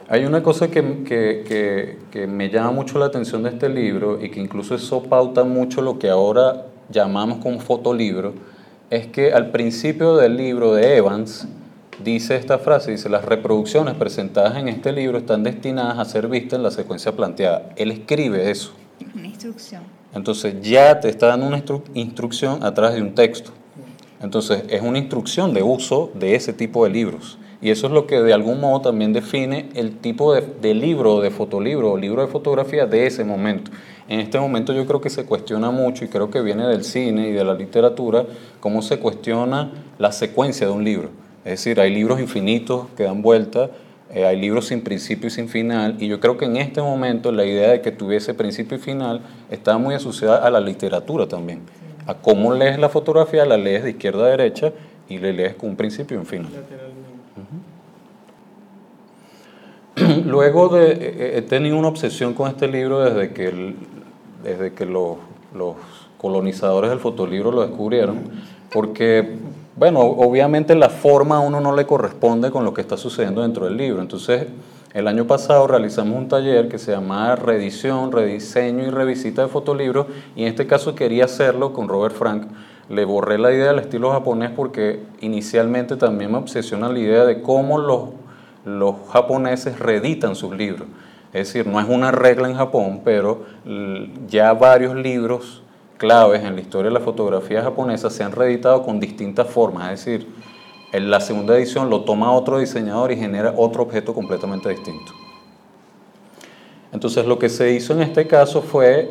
Hay 0.08 0.24
una 0.24 0.42
cosa 0.42 0.68
que, 0.68 1.04
que, 1.04 1.98
que, 2.10 2.26
me 2.26 2.50
llama 2.50 2.72
mucho 2.72 2.98
la 2.98 3.06
atención 3.06 3.44
de 3.44 3.50
este 3.50 3.68
libro 3.68 4.20
y 4.20 4.28
que 4.28 4.40
incluso 4.40 4.74
eso 4.74 5.04
pauta 5.04 5.44
mucho 5.44 5.82
lo 5.82 6.00
que 6.00 6.10
ahora 6.10 6.66
llamamos 6.88 7.38
como 7.38 7.60
fotolibro, 7.60 8.34
es 8.90 9.06
que 9.06 9.32
al 9.32 9.52
principio 9.52 10.16
del 10.16 10.36
libro 10.36 10.74
de 10.74 10.96
Evans 10.96 11.46
dice 12.04 12.36
esta 12.36 12.58
frase, 12.58 12.90
dice, 12.90 13.08
las 13.08 13.24
reproducciones 13.24 13.94
presentadas 13.94 14.56
en 14.56 14.68
este 14.68 14.92
libro 14.92 15.18
están 15.18 15.42
destinadas 15.42 15.98
a 15.98 16.04
ser 16.04 16.28
vistas 16.28 16.58
en 16.58 16.62
la 16.62 16.70
secuencia 16.70 17.12
planteada. 17.12 17.70
Él 17.76 17.90
escribe 17.90 18.50
eso. 18.50 18.72
Una 19.14 19.26
instrucción. 19.26 19.82
Entonces 20.14 20.56
ya 20.60 21.00
te 21.00 21.08
está 21.08 21.28
dando 21.28 21.46
una 21.46 21.62
instrucción 21.94 22.64
a 22.64 22.74
través 22.74 22.96
de 22.96 23.02
un 23.02 23.14
texto. 23.14 23.52
Entonces 24.20 24.64
es 24.68 24.82
una 24.82 24.98
instrucción 24.98 25.54
de 25.54 25.62
uso 25.62 26.10
de 26.14 26.34
ese 26.34 26.52
tipo 26.52 26.84
de 26.84 26.90
libros. 26.90 27.38
Y 27.62 27.70
eso 27.70 27.86
es 27.86 27.92
lo 27.92 28.06
que 28.06 28.20
de 28.20 28.32
algún 28.32 28.60
modo 28.60 28.80
también 28.80 29.12
define 29.12 29.68
el 29.74 29.98
tipo 29.98 30.34
de, 30.34 30.40
de 30.40 30.74
libro, 30.74 31.20
de 31.20 31.30
fotolibro 31.30 31.92
o 31.92 31.96
libro 31.96 32.22
de 32.22 32.28
fotografía 32.28 32.86
de 32.86 33.06
ese 33.06 33.22
momento. 33.22 33.70
En 34.08 34.18
este 34.18 34.40
momento 34.40 34.72
yo 34.72 34.86
creo 34.86 35.00
que 35.00 35.10
se 35.10 35.24
cuestiona 35.24 35.70
mucho 35.70 36.04
y 36.04 36.08
creo 36.08 36.30
que 36.30 36.40
viene 36.40 36.66
del 36.66 36.84
cine 36.84 37.28
y 37.28 37.32
de 37.32 37.44
la 37.44 37.54
literatura 37.54 38.26
cómo 38.58 38.82
se 38.82 38.98
cuestiona 38.98 39.70
la 39.98 40.10
secuencia 40.10 40.66
de 40.66 40.72
un 40.72 40.84
libro. 40.84 41.10
Es 41.50 41.64
decir, 41.64 41.80
hay 41.80 41.92
libros 41.92 42.20
infinitos 42.20 42.86
que 42.96 43.02
dan 43.02 43.22
vuelta, 43.22 43.70
eh, 44.14 44.24
hay 44.24 44.40
libros 44.40 44.68
sin 44.68 44.82
principio 44.82 45.26
y 45.26 45.30
sin 45.30 45.48
final, 45.48 45.96
y 45.98 46.06
yo 46.06 46.20
creo 46.20 46.36
que 46.36 46.44
en 46.44 46.56
este 46.56 46.80
momento 46.80 47.32
la 47.32 47.44
idea 47.44 47.70
de 47.70 47.80
que 47.80 47.90
tuviese 47.90 48.34
principio 48.34 48.76
y 48.76 48.80
final 48.80 49.20
está 49.50 49.76
muy 49.76 49.96
asociada 49.96 50.46
a 50.46 50.50
la 50.50 50.60
literatura 50.60 51.26
también. 51.26 51.62
A 52.06 52.14
cómo 52.14 52.54
lees 52.54 52.78
la 52.78 52.88
fotografía, 52.88 53.44
la 53.46 53.56
lees 53.56 53.82
de 53.82 53.90
izquierda 53.90 54.26
a 54.26 54.28
derecha 54.28 54.72
y 55.08 55.18
le 55.18 55.32
lees 55.32 55.56
con 55.56 55.70
un 55.70 55.76
principio 55.76 56.16
y 56.16 56.20
un 56.20 56.26
final. 56.26 56.52
Luego 60.24 60.68
de, 60.68 60.92
eh, 60.92 60.96
eh, 61.00 61.32
he 61.38 61.42
tenido 61.42 61.76
una 61.76 61.88
obsesión 61.88 62.32
con 62.32 62.48
este 62.48 62.68
libro 62.68 63.00
desde 63.00 63.34
que, 63.34 63.74
desde 64.44 64.72
que 64.72 64.86
los, 64.86 65.16
los 65.52 65.74
colonizadores 66.16 66.90
del 66.90 67.00
fotolibro 67.00 67.50
lo 67.50 67.62
descubrieron, 67.62 68.18
porque, 68.72 69.36
bueno, 69.80 70.00
obviamente 70.00 70.74
la 70.74 70.90
forma 70.90 71.38
a 71.38 71.40
uno 71.40 71.58
no 71.58 71.74
le 71.74 71.86
corresponde 71.86 72.50
con 72.50 72.66
lo 72.66 72.74
que 72.74 72.82
está 72.82 72.98
sucediendo 72.98 73.40
dentro 73.40 73.64
del 73.64 73.78
libro. 73.78 74.02
Entonces, 74.02 74.46
el 74.92 75.08
año 75.08 75.26
pasado 75.26 75.66
realizamos 75.66 76.18
un 76.18 76.28
taller 76.28 76.68
que 76.68 76.76
se 76.76 76.92
llamaba 76.92 77.34
Reedición, 77.36 78.12
Rediseño 78.12 78.86
y 78.86 78.90
Revisita 78.90 79.40
de 79.40 79.48
Fotolibros, 79.48 80.06
y 80.36 80.42
en 80.42 80.48
este 80.48 80.66
caso 80.66 80.94
quería 80.94 81.24
hacerlo 81.24 81.72
con 81.72 81.88
Robert 81.88 82.14
Frank. 82.14 82.48
Le 82.90 83.06
borré 83.06 83.38
la 83.38 83.52
idea 83.52 83.68
del 83.68 83.78
estilo 83.78 84.10
japonés 84.10 84.50
porque 84.54 85.02
inicialmente 85.22 85.96
también 85.96 86.30
me 86.32 86.36
obsesiona 86.36 86.90
la 86.90 86.98
idea 86.98 87.24
de 87.24 87.40
cómo 87.40 87.78
los 87.78 88.10
los 88.64 88.96
japoneses 89.10 89.78
reeditan 89.78 90.36
sus 90.36 90.54
libros. 90.54 90.86
Es 91.32 91.48
decir, 91.48 91.66
no 91.66 91.80
es 91.80 91.88
una 91.88 92.10
regla 92.10 92.48
en 92.48 92.56
Japón, 92.56 93.00
pero 93.02 93.44
ya 94.28 94.52
varios 94.52 94.94
libros 94.94 95.62
claves 96.00 96.42
en 96.42 96.54
la 96.54 96.62
historia 96.62 96.88
de 96.88 96.94
la 96.94 97.04
fotografía 97.04 97.62
japonesa 97.62 98.08
se 98.08 98.24
han 98.24 98.32
reeditado 98.32 98.82
con 98.82 98.98
distintas 98.98 99.46
formas. 99.46 99.92
Es 99.92 100.06
decir, 100.06 100.26
en 100.92 101.10
la 101.10 101.20
segunda 101.20 101.54
edición 101.54 101.90
lo 101.90 102.04
toma 102.04 102.32
otro 102.32 102.58
diseñador 102.58 103.12
y 103.12 103.16
genera 103.16 103.52
otro 103.54 103.82
objeto 103.82 104.14
completamente 104.14 104.70
distinto. 104.70 105.12
Entonces 106.90 107.26
lo 107.26 107.38
que 107.38 107.50
se 107.50 107.72
hizo 107.72 107.92
en 107.92 108.00
este 108.00 108.26
caso 108.26 108.62
fue 108.62 109.10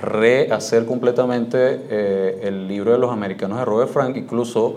rehacer 0.00 0.86
completamente 0.86 1.82
eh, 1.90 2.40
el 2.44 2.66
libro 2.66 2.92
de 2.92 2.98
los 2.98 3.12
americanos 3.12 3.58
de 3.58 3.66
Robert 3.66 3.90
Frank, 3.90 4.16
incluso 4.16 4.76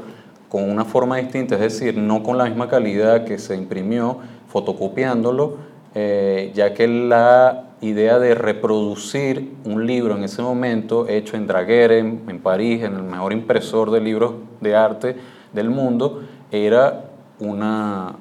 con 0.50 0.70
una 0.70 0.84
forma 0.84 1.18
distinta, 1.18 1.56
es 1.56 1.62
decir, 1.62 1.98
no 1.98 2.22
con 2.22 2.38
la 2.38 2.44
misma 2.44 2.68
calidad 2.68 3.24
que 3.24 3.40
se 3.40 3.56
imprimió 3.56 4.18
fotocopiándolo, 4.50 5.56
eh, 5.96 6.52
ya 6.54 6.74
que 6.74 6.86
la 6.86 7.67
idea 7.82 8.20
de 8.20 8.36
reproducir 8.36 9.54
un 9.66 9.86
libro 9.86 10.16
en 10.16 10.24
ese 10.24 10.42
momento 10.42 11.08
hecho 11.08 11.38
en 11.38 11.48
Dragueren, 11.48 12.24
en 12.28 12.40
París, 12.40 12.84
en 12.84 12.96
el 12.96 13.04
mejor 13.04 13.34
impresor 13.34 13.92
de 13.92 14.02
libros 14.02 14.34
de 14.62 14.76
arte 14.76 15.16
del 15.54 15.70
mundo, 15.70 16.24
era 16.52 17.06
una, 17.40 18.16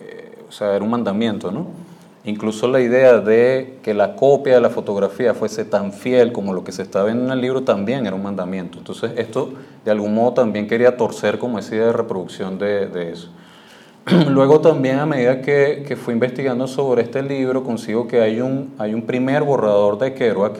eh, 0.00 0.44
o 0.48 0.52
sea, 0.52 0.74
era 0.74 0.84
un 0.84 0.90
mandamiento, 0.90 1.50
¿no? 1.50 1.86
Incluso 2.26 2.66
la 2.66 2.80
idea 2.80 3.20
de 3.20 3.78
que 3.84 3.94
la 3.94 4.16
copia 4.16 4.54
de 4.56 4.60
la 4.60 4.68
fotografía 4.68 5.32
fuese 5.32 5.64
tan 5.64 5.92
fiel 5.92 6.32
como 6.32 6.52
lo 6.52 6.64
que 6.64 6.72
se 6.72 6.82
estaba 6.82 7.04
viendo 7.04 7.24
en 7.24 7.30
el 7.30 7.40
libro 7.40 7.62
también 7.62 8.04
era 8.04 8.16
un 8.16 8.22
mandamiento. 8.24 8.78
Entonces 8.78 9.12
esto 9.16 9.50
de 9.84 9.92
algún 9.92 10.12
modo 10.12 10.32
también 10.32 10.66
quería 10.66 10.96
torcer 10.96 11.38
como 11.38 11.60
esa 11.60 11.76
idea 11.76 11.86
de 11.86 11.92
reproducción 11.92 12.58
de, 12.58 13.12
eso. 13.12 13.30
Luego 14.30 14.60
también 14.60 15.00
a 15.00 15.06
medida 15.06 15.42
que, 15.42 15.84
que, 15.86 15.96
fui 15.96 16.14
investigando 16.14 16.68
sobre 16.68 17.02
este 17.02 17.22
libro 17.24 17.64
consigo 17.64 18.06
que 18.06 18.20
hay 18.20 18.40
un, 18.40 18.72
hay 18.78 18.94
un 18.94 19.02
primer 19.02 19.42
borrador 19.42 19.98
de 19.98 20.14
Kerouac 20.14 20.58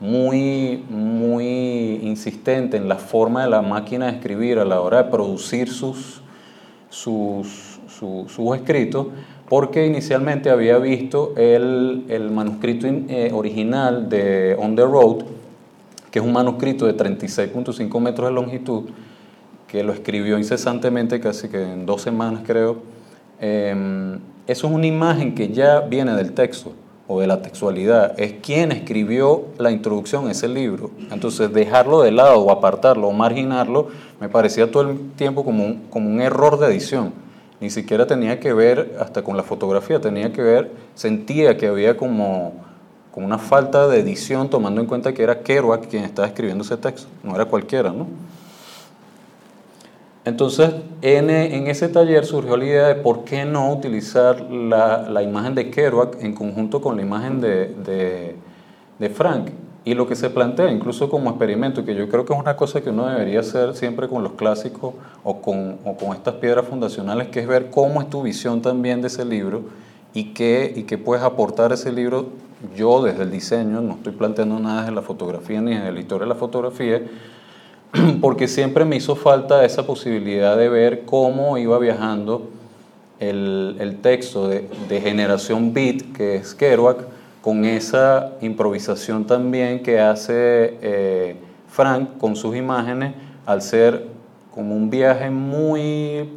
muy, 0.00 0.82
muy 0.88 2.00
insistente 2.02 2.78
en 2.78 2.88
la 2.88 2.96
forma 2.96 3.44
de 3.44 3.50
la 3.50 3.60
máquina 3.60 4.06
de 4.06 4.12
escribir 4.12 4.58
a 4.58 4.64
la 4.64 4.80
hora 4.80 5.02
de 5.02 5.10
producir 5.10 5.68
sus, 5.68 6.22
sus, 6.88 7.78
sus 7.88 8.56
escritos 8.56 9.08
porque 9.46 9.86
inicialmente 9.86 10.48
había 10.48 10.78
visto 10.78 11.34
el, 11.36 12.04
el 12.08 12.30
manuscrito 12.30 12.86
eh, 12.86 13.30
original 13.32 14.08
de 14.08 14.56
On 14.58 14.74
the 14.74 14.82
Road, 14.82 15.18
que 16.10 16.18
es 16.18 16.24
un 16.24 16.32
manuscrito 16.32 16.86
de 16.86 16.96
36.5 16.96 18.00
metros 18.00 18.28
de 18.28 18.34
longitud, 18.34 18.84
que 19.76 19.84
lo 19.84 19.92
escribió 19.92 20.38
incesantemente, 20.38 21.20
casi 21.20 21.48
que 21.48 21.62
en 21.62 21.84
dos 21.84 22.00
semanas 22.00 22.42
creo. 22.46 22.78
Em, 23.40 24.14
eso 24.46 24.66
es 24.66 24.72
una 24.72 24.86
imagen 24.86 25.34
que 25.34 25.48
ya 25.48 25.80
viene 25.80 26.14
del 26.14 26.32
texto 26.32 26.72
o 27.06 27.20
de 27.20 27.26
la 27.26 27.42
textualidad, 27.42 28.18
es 28.18 28.32
quien 28.42 28.72
escribió 28.72 29.44
la 29.58 29.70
introducción 29.70 30.28
a 30.28 30.30
ese 30.32 30.48
libro. 30.48 30.90
Entonces 31.10 31.52
dejarlo 31.52 32.00
de 32.00 32.10
lado 32.10 32.40
o 32.40 32.50
apartarlo 32.50 33.08
o 33.08 33.12
marginarlo 33.12 33.88
me 34.18 34.30
parecía 34.30 34.70
todo 34.70 34.90
el 34.90 35.10
tiempo 35.10 35.44
como 35.44 35.76
como 35.90 36.08
un 36.08 36.22
error 36.22 36.58
de 36.58 36.68
edición 36.68 37.12
ni 37.60 37.70
siquiera 37.70 38.06
tenía 38.06 38.40
que 38.40 38.52
ver 38.52 38.96
hasta 39.00 39.22
con 39.22 39.36
la 39.36 39.42
fotografía, 39.42 40.00
tenía 40.00 40.32
que 40.32 40.42
ver, 40.42 40.70
sentía 40.94 41.56
que 41.56 41.66
había 41.66 41.96
como, 41.96 42.52
como 43.12 43.26
una 43.26 43.38
falta 43.38 43.88
de 43.88 44.00
edición 44.00 44.50
tomando 44.50 44.80
en 44.80 44.86
cuenta 44.86 45.14
que 45.14 45.22
era 45.22 45.40
Kerouac 45.40 45.88
quien 45.88 46.04
estaba 46.04 46.28
escribiendo 46.28 46.64
ese 46.64 46.76
texto, 46.76 47.08
no 47.22 47.34
era 47.34 47.46
cualquiera, 47.46 47.90
¿no? 47.92 48.06
Entonces, 50.26 50.74
en, 51.02 51.30
ese 51.30 51.88
taller 51.88 52.26
surgió 52.26 52.56
la 52.56 52.64
idea 52.64 52.88
de 52.88 52.96
por 52.96 53.22
qué 53.22 53.44
no 53.44 53.72
utilizar 53.72 54.50
la, 54.50 55.22
imagen 55.22 55.54
de 55.54 55.70
Kerouac 55.70 56.20
en 56.20 56.34
conjunto 56.34 56.80
con 56.80 56.96
la 56.96 57.02
imagen 57.02 57.40
de, 57.40 58.34
Frank. 59.14 59.50
Y 59.84 59.94
lo 59.94 60.08
que 60.08 60.16
se 60.16 60.28
plantea, 60.28 60.68
incluso 60.72 61.08
como 61.08 61.30
experimento, 61.30 61.84
que 61.84 61.94
yo 61.94 62.08
creo 62.08 62.24
que 62.24 62.32
es 62.32 62.40
una 62.40 62.56
cosa 62.56 62.80
que 62.80 62.90
uno 62.90 63.06
debería 63.06 63.38
hacer 63.38 63.76
siempre 63.76 64.08
con 64.08 64.24
los 64.24 64.32
clásicos 64.32 64.94
o 65.22 65.40
con, 65.40 65.78
estas 66.12 66.34
piedras 66.34 66.66
fundacionales, 66.66 67.28
que 67.28 67.38
es 67.38 67.46
ver 67.46 67.70
cómo 67.70 68.02
es 68.02 68.10
tu 68.10 68.22
visión 68.24 68.60
también 68.62 69.02
de 69.02 69.06
ese 69.06 69.24
libro 69.24 69.62
y 70.12 70.34
qué, 70.34 70.72
y 70.74 70.82
qué 70.82 70.98
puedes 70.98 71.22
aportar 71.22 71.72
ese 71.72 71.92
libro. 71.92 72.26
Yo 72.74 73.00
desde 73.00 73.22
el 73.22 73.30
diseño, 73.30 73.80
no 73.80 73.92
estoy 73.92 74.12
planteando 74.12 74.58
nada 74.58 74.80
desde 74.80 74.94
la 74.94 75.02
fotografía 75.02 75.60
ni 75.60 75.76
desde 75.76 75.92
la 75.92 76.00
historia 76.00 76.24
de 76.24 76.30
la 76.30 76.34
fotografía, 76.34 77.00
porque 78.20 78.48
siempre 78.48 78.84
me 78.84 78.96
hizo 78.96 79.16
falta 79.16 79.64
esa 79.64 79.86
posibilidad 79.86 80.56
de 80.56 80.68
ver 80.68 81.02
cómo 81.04 81.58
iba 81.58 81.78
viajando 81.78 82.48
el, 83.20 83.76
el 83.78 83.96
texto 83.98 84.48
de, 84.48 85.00
generación 85.00 85.72
beat, 85.72 86.12
que 86.12 86.36
es 86.36 86.54
Kerouac, 86.54 86.98
con 87.40 87.64
esa 87.64 88.32
improvisación 88.40 89.24
también 89.24 89.82
que 89.82 90.00
hace 90.00 90.76
eh, 90.82 91.36
Frank 91.68 92.18
con 92.18 92.34
sus 92.34 92.56
imágenes, 92.56 93.14
al 93.46 93.62
ser 93.62 94.06
como 94.52 94.74
un 94.74 94.90
viaje 94.90 95.30
muy, 95.30 96.28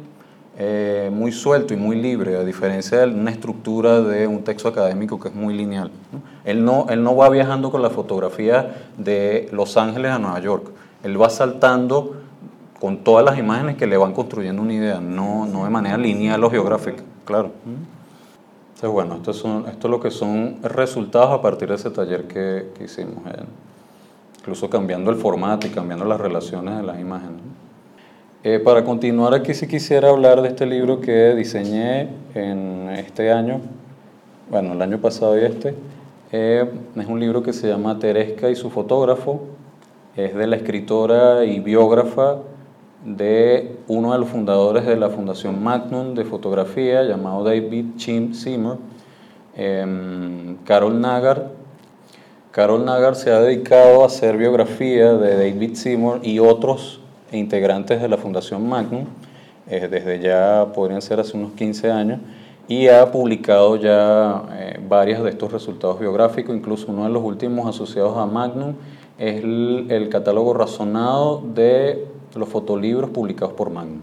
eh, 0.56 1.10
muy 1.12 1.32
suelto 1.32 1.74
y 1.74 1.76
muy 1.76 1.96
libre, 1.96 2.36
a 2.36 2.44
diferencia 2.44 2.98
de 2.98 3.06
una 3.06 3.30
estructura 3.30 4.00
de 4.00 4.26
un 4.26 4.44
texto 4.44 4.68
académico 4.68 5.18
que 5.18 5.28
es 5.28 5.34
muy 5.34 5.54
lineal. 5.54 5.90
Él, 6.44 6.64
no, 6.64 6.86
él 6.90 7.02
no 7.02 7.16
va 7.16 7.28
viajando 7.28 7.72
con 7.72 7.82
la 7.82 7.90
fotografía 7.90 8.76
de 8.96 9.48
Los 9.52 9.76
Ángeles 9.76 10.12
a 10.12 10.18
Nueva 10.18 10.38
York, 10.40 10.70
él 11.02 11.20
va 11.20 11.30
saltando 11.30 12.16
con 12.78 12.98
todas 12.98 13.24
las 13.24 13.38
imágenes 13.38 13.76
que 13.76 13.86
le 13.86 13.96
van 13.96 14.12
construyendo 14.12 14.62
una 14.62 14.72
idea, 14.72 15.00
no, 15.00 15.46
no 15.46 15.64
de 15.64 15.70
manera 15.70 15.98
lineal 15.98 16.42
o 16.44 16.50
geográfica, 16.50 17.02
claro. 17.24 17.52
Entonces, 17.64 18.90
bueno, 18.90 19.16
esto, 19.16 19.32
son, 19.32 19.66
esto 19.68 19.88
es 19.88 19.90
lo 19.90 20.00
que 20.00 20.10
son 20.10 20.56
resultados 20.62 21.30
a 21.30 21.42
partir 21.42 21.68
de 21.68 21.74
ese 21.74 21.90
taller 21.90 22.26
que, 22.26 22.70
que 22.76 22.84
hicimos 22.84 23.22
incluso 24.38 24.70
cambiando 24.70 25.10
el 25.10 25.16
formato 25.18 25.66
y 25.66 25.70
cambiando 25.70 26.06
las 26.06 26.18
relaciones 26.18 26.76
de 26.78 26.82
las 26.82 26.98
imágenes. 26.98 27.42
Eh, 28.42 28.58
para 28.58 28.84
continuar 28.84 29.34
aquí 29.34 29.52
sí 29.52 29.66
quisiera 29.66 30.08
hablar 30.08 30.40
de 30.40 30.48
este 30.48 30.64
libro 30.64 31.02
que 31.02 31.34
diseñé 31.34 32.08
en 32.34 32.88
este 32.96 33.30
año, 33.30 33.60
bueno, 34.50 34.72
el 34.72 34.80
año 34.80 34.98
pasado 34.98 35.38
y 35.38 35.44
este. 35.44 35.74
Eh, 36.32 36.64
es 36.96 37.06
un 37.06 37.20
libro 37.20 37.42
que 37.42 37.52
se 37.52 37.68
llama 37.68 37.98
Teresca 37.98 38.48
y 38.48 38.56
su 38.56 38.70
fotógrafo. 38.70 39.42
Es 40.20 40.34
de 40.34 40.46
la 40.46 40.56
escritora 40.56 41.46
y 41.46 41.60
biógrafa 41.60 42.36
de 43.02 43.78
uno 43.88 44.12
de 44.12 44.18
los 44.18 44.28
fundadores 44.28 44.84
de 44.84 44.94
la 44.94 45.08
Fundación 45.08 45.64
Magnum 45.64 46.14
de 46.14 46.26
Fotografía, 46.26 47.02
llamado 47.04 47.42
David 47.42 47.96
Chim 47.96 48.34
Seymour, 48.34 48.76
em, 49.56 50.58
Carol 50.66 51.00
Nagar. 51.00 51.52
Carol 52.50 52.84
Nagar 52.84 53.16
se 53.16 53.30
ha 53.30 53.40
dedicado 53.40 54.02
a 54.02 54.06
hacer 54.06 54.36
biografía 54.36 55.14
de 55.14 55.36
David 55.36 55.74
Seymour 55.74 56.20
y 56.22 56.38
otros 56.38 57.00
integrantes 57.32 58.02
de 58.02 58.08
la 58.08 58.18
Fundación 58.18 58.68
Magnum, 58.68 59.06
eh, 59.70 59.88
desde 59.90 60.20
ya 60.20 60.66
podrían 60.74 61.00
ser 61.00 61.18
hace 61.18 61.34
unos 61.34 61.52
15 61.52 61.90
años, 61.90 62.20
y 62.68 62.88
ha 62.88 63.10
publicado 63.10 63.76
ya 63.76 64.42
eh, 64.52 64.80
varios 64.86 65.24
de 65.24 65.30
estos 65.30 65.50
resultados 65.50 65.98
biográficos, 65.98 66.54
incluso 66.54 66.92
uno 66.92 67.04
de 67.04 67.10
los 67.10 67.22
últimos 67.22 67.66
asociados 67.66 68.18
a 68.18 68.26
Magnum 68.26 68.74
es 69.20 69.44
el, 69.44 70.08
catálogo 70.10 70.54
razonado 70.54 71.42
de 71.54 72.06
los 72.34 72.48
fotolibros 72.48 73.10
publicados 73.10 73.52
por 73.52 73.68
Magnum. 73.68 74.00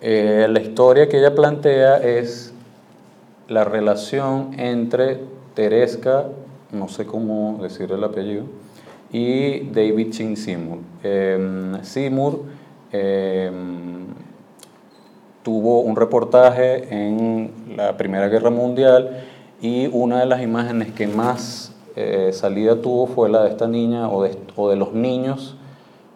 Eh, 0.00 0.46
la 0.48 0.60
historia 0.60 1.08
que 1.08 1.18
ella 1.18 1.34
plantea 1.34 1.96
es 1.96 2.54
la 3.48 3.64
relación 3.64 4.54
entre 4.56 5.18
Teresca, 5.54 6.26
no 6.70 6.86
sé 6.86 7.06
cómo 7.06 7.58
decir 7.60 7.90
el 7.90 8.04
apellido, 8.04 8.44
y 9.12 9.68
David 9.70 10.10
Chin 10.12 10.36
Seymour. 10.36 10.78
Em, 11.02 11.82
Seymour 11.82 12.44
em, 12.92 14.06
tuvo 15.42 15.80
un 15.80 15.96
reportaje 15.96 16.86
en 16.88 17.50
la 17.76 17.96
Primera 17.96 18.28
Guerra 18.28 18.50
Mundial 18.50 19.24
y 19.60 19.88
una 19.88 20.20
de 20.20 20.26
las 20.26 20.40
imágenes 20.40 20.92
que 20.92 21.08
más 21.08 21.74
eh, 22.00 22.32
salida 22.32 22.80
tuvo 22.80 23.06
fue 23.06 23.28
la 23.28 23.44
de 23.44 23.50
esta 23.50 23.68
niña 23.68 24.08
o 24.10 24.22
de, 24.22 24.36
o 24.56 24.68
de 24.68 24.76
los 24.76 24.92
niños 24.92 25.56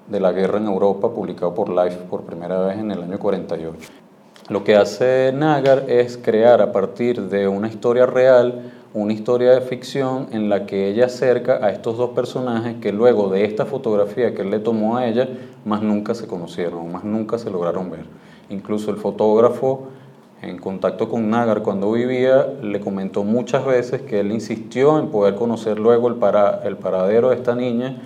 de 0.09 0.21
la 0.21 0.33
guerra 0.33 0.59
en 0.59 0.67
Europa, 0.67 1.13
publicado 1.13 1.55
por 1.55 1.69
Life 1.71 1.99
por 2.11 2.23
primera 2.23 2.61
vez 2.61 2.79
en 2.79 2.91
el 2.91 3.03
año 3.03 3.19
48. 3.19 3.91
Lo 4.49 4.63
que 4.63 4.77
hace 4.77 5.33
Nagar 5.35 5.85
es 5.89 6.19
crear 6.19 6.61
a 6.61 6.73
partir 6.73 7.23
de 7.29 7.49
una 7.49 7.69
historia 7.69 8.05
real 8.05 8.73
una 8.95 9.13
historia 9.13 9.51
de 9.51 9.61
ficción 9.61 10.29
en 10.31 10.49
la 10.49 10.67
que 10.67 10.89
ella 10.89 11.07
acerca 11.07 11.57
a 11.57 11.71
estos 11.71 11.99
dos 11.99 12.11
personajes 12.11 12.77
que 12.81 12.93
luego 12.93 13.29
de 13.29 13.45
esta 13.45 13.67
fotografía 13.67 14.33
que 14.35 14.43
él 14.43 14.53
le 14.53 14.61
tomó 14.61 14.97
a 14.97 15.09
ella, 15.09 15.29
más 15.65 15.83
nunca 15.83 16.15
se 16.15 16.29
conocieron, 16.29 16.93
más 16.93 17.03
nunca 17.03 17.37
se 17.37 17.51
lograron 17.51 17.91
ver. 17.91 18.05
Incluso 18.51 18.93
el 18.93 18.97
fotógrafo, 18.97 19.89
en 20.49 20.59
contacto 20.59 21.09
con 21.09 21.31
Nagar 21.31 21.63
cuando 21.63 21.91
vivía, 21.93 22.47
le 22.63 22.81
comentó 22.81 23.25
muchas 23.25 23.65
veces 23.65 24.03
que 24.03 24.21
él 24.21 24.33
insistió 24.33 24.99
en 24.99 25.09
poder 25.09 25.35
conocer 25.35 25.79
luego 25.79 26.09
el, 26.09 26.17
para, 26.17 26.61
el 26.65 26.77
paradero 26.77 27.31
de 27.31 27.37
esta 27.37 27.55
niña, 27.55 27.97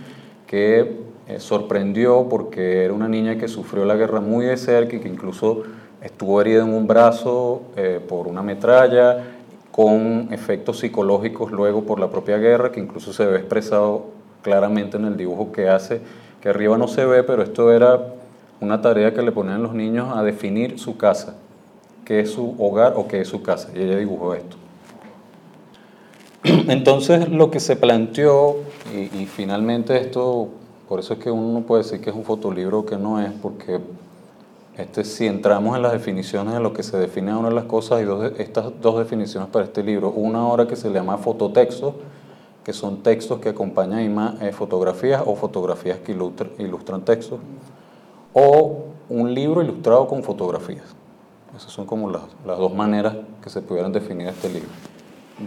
que 0.47 0.97
eh, 1.27 1.41
sorprendió 1.41 2.27
porque 2.29 2.85
era 2.85 2.95
una 2.95 3.09
niña 3.09 3.37
que 3.37 3.49
sufrió 3.49 3.85
la 3.85 3.97
guerra 3.97 4.21
muy 4.21 4.47
de 4.47 4.57
cerca 4.57 4.97
y 4.97 5.01
que 5.01 5.09
incluso 5.09 5.63
estuvo 6.03 6.41
herida 6.41 6.63
en 6.63 6.73
un 6.73 6.87
brazo 6.87 7.63
eh, 7.77 8.01
por 8.07 8.29
una 8.29 8.43
metralla 8.43 9.25
con 9.71 10.29
efectos 10.33 10.79
psicológicos 10.79 11.53
luego 11.53 11.85
por 11.85 12.01
la 12.01 12.09
propia 12.11 12.39
guerra, 12.39 12.73
que 12.73 12.81
incluso 12.81 13.13
se 13.13 13.27
ve 13.27 13.37
expresado 13.37 14.07
claramente 14.43 14.97
en 14.97 15.05
el 15.05 15.17
dibujo 15.17 15.53
que 15.53 15.69
hace, 15.69 16.01
que 16.41 16.49
arriba 16.49 16.79
no 16.79 16.89
se 16.89 17.05
ve, 17.05 17.23
pero 17.23 17.43
esto 17.43 17.73
era 17.73 18.01
una 18.61 18.81
tarea 18.81 19.13
que 19.13 19.23
le 19.23 19.31
ponían 19.31 19.63
los 19.63 19.75
niños 19.75 20.17
a 20.17 20.23
definir 20.23 20.79
su 20.79 20.97
casa, 20.97 21.37
qué 22.09 22.21
es 22.21 22.31
su 22.31 22.55
hogar 22.59 22.95
o 22.97 23.07
qué 23.07 23.21
es 23.21 23.29
su 23.29 23.43
casa, 23.43 23.69
y 23.75 23.83
ella 23.83 23.99
dibujó 23.99 24.33
esto. 24.33 24.57
Entonces 26.43 27.29
lo 27.29 27.51
que 27.51 27.61
se 27.61 27.77
planteó, 27.77 28.57
y, 28.95 29.27
finalmente 29.27 29.95
esto, 30.01 30.49
por 30.89 31.01
eso 31.01 31.13
es 31.13 31.19
que 31.19 31.31
uno 31.31 31.53
no 31.53 31.67
puede 31.67 31.83
decir 31.83 32.01
que 32.01 32.09
es 32.09 32.17
un 32.17 32.25
fotolibro 32.25 32.79
o 32.79 32.87
que 32.87 32.97
no 32.97 33.21
es, 33.21 33.31
porque 33.33 33.81
este, 34.79 35.05
si 35.05 35.27
entramos 35.27 35.77
en 35.77 35.83
las 35.83 35.93
definiciones 35.93 36.55
de 36.55 36.61
lo 36.61 36.73
que 36.73 36.83
se 36.83 36.97
define 36.97 37.37
una 37.37 37.51
de 37.51 37.55
las 37.55 37.65
cosas, 37.65 37.99
hay 37.99 38.07
estas 38.39 38.81
dos 38.81 38.99
definiciones 38.99 39.51
para 39.51 39.67
este 39.67 39.83
libro. 39.83 40.09
Una 40.09 40.39
ahora 40.39 40.67
que 40.67 40.77
se 40.77 40.89
llama 40.89 41.19
fototexto, 41.19 41.95
que 42.65 42.73
son 42.73 43.03
textos 43.03 43.39
que 43.39 43.51
acompañan 43.51 44.39
eh, 44.41 44.53
fotografías 44.53 45.23
o 45.27 45.35
fotografías 45.35 45.99
que 45.99 46.13
ilustran, 46.13 47.05
textos, 47.05 47.39
o 48.33 48.85
un 49.11 49.35
libro 49.35 49.63
ilustrado 49.63 50.09
con 50.09 50.23
fotografías. 50.23 50.98
Esas 51.57 51.73
son 51.73 51.87
como 51.87 52.11
las, 52.11 52.23
las, 52.47 52.59
dos 52.59 52.75
maneras 52.75 53.17
que 53.43 53.51
se 53.51 53.63
pudieran 53.63 53.93
definir 53.93 54.29
este 54.29 54.49
libro. 54.49 54.69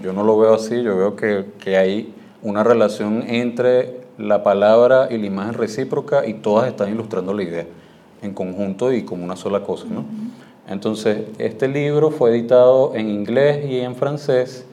Yo 0.04 0.14
no 0.14 0.24
lo 0.24 0.38
veo 0.38 0.54
así, 0.54 0.82
yo 0.82 0.98
veo 0.98 1.16
que, 1.16 1.46
que 1.60 1.78
hay 1.78 2.14
una 2.42 2.64
relación 2.64 3.24
entre 3.28 4.02
la 4.18 4.44
palabra 4.44 5.08
y 5.12 5.18
la 5.18 5.26
imagen 5.26 5.54
recíproca 5.54 6.26
y 6.26 6.36
todas 6.36 6.68
están 6.68 6.92
ilustrando 6.92 7.34
la 7.34 7.44
idea 7.44 7.66
en 8.22 8.34
conjunto 8.34 8.92
y 8.94 9.04
como 9.04 9.24
una 9.24 9.36
sola 9.36 9.64
cosa. 9.64 9.86
¿no? 9.90 10.06
Entonces, 10.68 11.26
este 11.38 11.68
libro 11.68 12.12
fue 12.12 12.32
editado 12.32 12.94
en 12.96 13.10
inglés 13.10 13.66
y 13.70 13.80
en 13.80 13.96
francés 13.96 14.66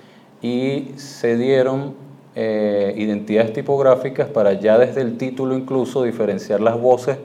y 0.42 0.92
se 0.96 1.36
dieron 1.36 1.94
eh, 2.34 2.94
identidades 2.96 3.52
tipográficas 3.52 4.28
para 4.28 4.52
ya 4.52 4.78
desde 4.78 5.00
el 5.00 5.16
título 5.16 5.56
incluso 5.56 6.04
diferenciar 6.04 6.60
las 6.60 6.80
voces 6.80 7.18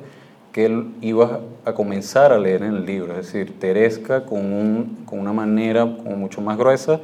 que 0.54 0.66
él 0.66 0.94
iba 1.02 1.42
a 1.66 1.74
comenzar 1.74 2.32
a 2.32 2.38
leer 2.38 2.62
en 2.62 2.76
el 2.76 2.86
libro, 2.86 3.20
es 3.20 3.26
decir, 3.26 3.60
Teresca 3.60 4.24
con, 4.24 4.54
un, 4.54 5.04
con 5.06 5.20
una 5.20 5.34
manera 5.34 5.82
como 5.82 6.16
mucho 6.16 6.42
más 6.42 6.58
gruesa 6.58 7.02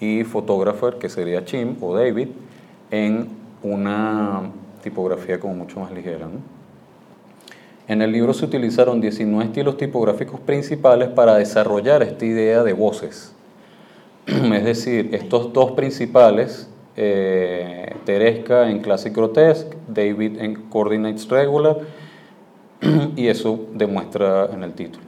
y 0.00 0.24
Photographer, 0.24 0.94
que 0.94 1.08
sería 1.08 1.44
Chim 1.44 1.76
o 1.80 1.94
David, 1.94 2.28
en 2.90 3.28
una 3.62 4.50
tipografía 4.82 5.38
como 5.38 5.54
mucho 5.54 5.78
más 5.78 5.92
ligera. 5.92 6.26
En 7.86 8.02
el 8.02 8.12
libro 8.12 8.34
se 8.34 8.44
utilizaron 8.44 9.00
19 9.00 9.44
estilos 9.44 9.76
tipográficos 9.76 10.40
principales 10.40 11.08
para 11.08 11.36
desarrollar 11.36 12.02
esta 12.02 12.24
idea 12.24 12.62
de 12.64 12.72
voces. 12.72 13.32
Es 14.26 14.64
decir, 14.64 15.10
estos 15.12 15.52
dos 15.52 15.72
principales, 15.72 16.68
eh, 16.96 17.94
Teresca 18.04 18.68
en 18.68 18.80
Classic 18.80 19.14
Grotesque, 19.14 19.76
David 19.86 20.40
en 20.40 20.54
Coordinates 20.68 21.28
Regular, 21.28 21.78
y 23.16 23.28
eso 23.28 23.66
demuestra 23.74 24.46
en 24.46 24.62
el 24.62 24.72
título. 24.72 25.04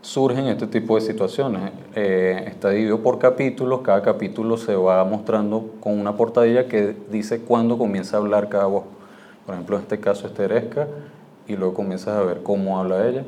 Surgen 0.00 0.46
este 0.46 0.66
tipo 0.66 0.96
de 0.96 1.00
situaciones. 1.00 1.72
Eh, 1.94 2.44
está 2.48 2.70
dividido 2.70 3.02
por 3.02 3.18
capítulos, 3.18 3.82
cada 3.82 4.02
capítulo 4.02 4.56
se 4.56 4.74
va 4.74 5.04
mostrando 5.04 5.70
con 5.80 5.98
una 5.98 6.16
portadilla 6.16 6.66
que 6.66 6.96
dice 7.10 7.40
cuándo 7.40 7.78
comienza 7.78 8.16
a 8.16 8.20
hablar 8.20 8.48
cada 8.48 8.66
voz. 8.66 8.84
Por 9.46 9.54
ejemplo, 9.54 9.76
en 9.76 9.82
este 9.82 10.00
caso 10.00 10.26
es 10.26 10.34
Teresca, 10.34 10.88
y 11.46 11.56
luego 11.56 11.74
comienzas 11.74 12.16
a 12.16 12.22
ver 12.22 12.42
cómo 12.42 12.78
habla 12.78 13.06
ella. 13.06 13.24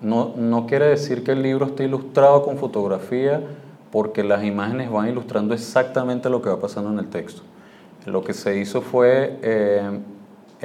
No, 0.00 0.32
no 0.36 0.66
quiere 0.66 0.86
decir 0.86 1.22
que 1.22 1.32
el 1.32 1.42
libro 1.42 1.66
esté 1.66 1.84
ilustrado 1.84 2.42
con 2.42 2.58
fotografía 2.58 3.40
porque 3.92 4.24
las 4.24 4.42
imágenes 4.42 4.90
van 4.90 5.08
ilustrando 5.08 5.54
exactamente 5.54 6.28
lo 6.28 6.42
que 6.42 6.48
va 6.48 6.58
pasando 6.58 6.90
en 6.90 6.98
el 6.98 7.08
texto. 7.08 7.42
Lo 8.06 8.24
que 8.24 8.32
se 8.32 8.58
hizo 8.58 8.80
fue, 8.80 9.38
eh, 9.42 10.00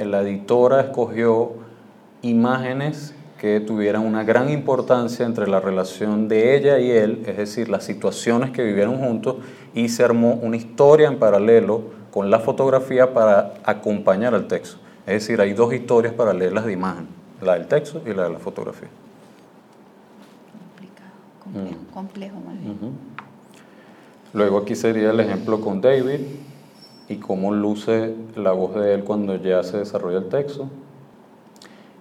la 0.04 0.22
editora 0.22 0.80
escogió 0.80 1.52
imágenes 2.22 3.14
que 3.38 3.60
tuvieran 3.60 4.04
una 4.04 4.24
gran 4.24 4.50
importancia 4.50 5.24
entre 5.24 5.46
la 5.46 5.60
relación 5.60 6.28
de 6.28 6.56
ella 6.56 6.78
y 6.78 6.90
él, 6.90 7.22
es 7.26 7.36
decir, 7.36 7.68
las 7.68 7.84
situaciones 7.84 8.50
que 8.50 8.62
vivieron 8.64 8.98
juntos, 8.98 9.36
y 9.74 9.88
se 9.88 10.04
armó 10.04 10.34
una 10.34 10.56
historia 10.56 11.08
en 11.08 11.18
paralelo 11.18 11.82
con 12.10 12.30
la 12.30 12.40
fotografía 12.40 13.14
para 13.14 13.54
acompañar 13.64 14.34
al 14.34 14.48
texto. 14.48 14.78
Es 15.06 15.14
decir, 15.14 15.40
hay 15.40 15.52
dos 15.52 15.72
historias 15.72 16.12
para 16.12 16.32
leerlas 16.32 16.64
de 16.66 16.72
imagen, 16.72 17.06
la 17.40 17.54
del 17.54 17.68
texto 17.68 18.02
y 18.04 18.12
la 18.12 18.24
de 18.24 18.30
la 18.30 18.38
fotografía. 18.38 18.88
Complicado, 21.42 21.78
complejo, 21.94 22.38
mm. 22.40 22.44
más 22.44 22.60
bien. 22.60 22.76
Luego 24.34 24.58
aquí 24.58 24.74
sería 24.74 25.10
el 25.10 25.20
ejemplo 25.20 25.60
con 25.60 25.80
David 25.80 26.20
y 27.08 27.16
cómo 27.16 27.52
luce 27.52 28.14
la 28.36 28.52
voz 28.52 28.74
de 28.74 28.94
él 28.94 29.04
cuando 29.04 29.36
ya 29.36 29.62
se 29.62 29.78
desarrolla 29.78 30.18
el 30.18 30.28
texto. 30.28 30.68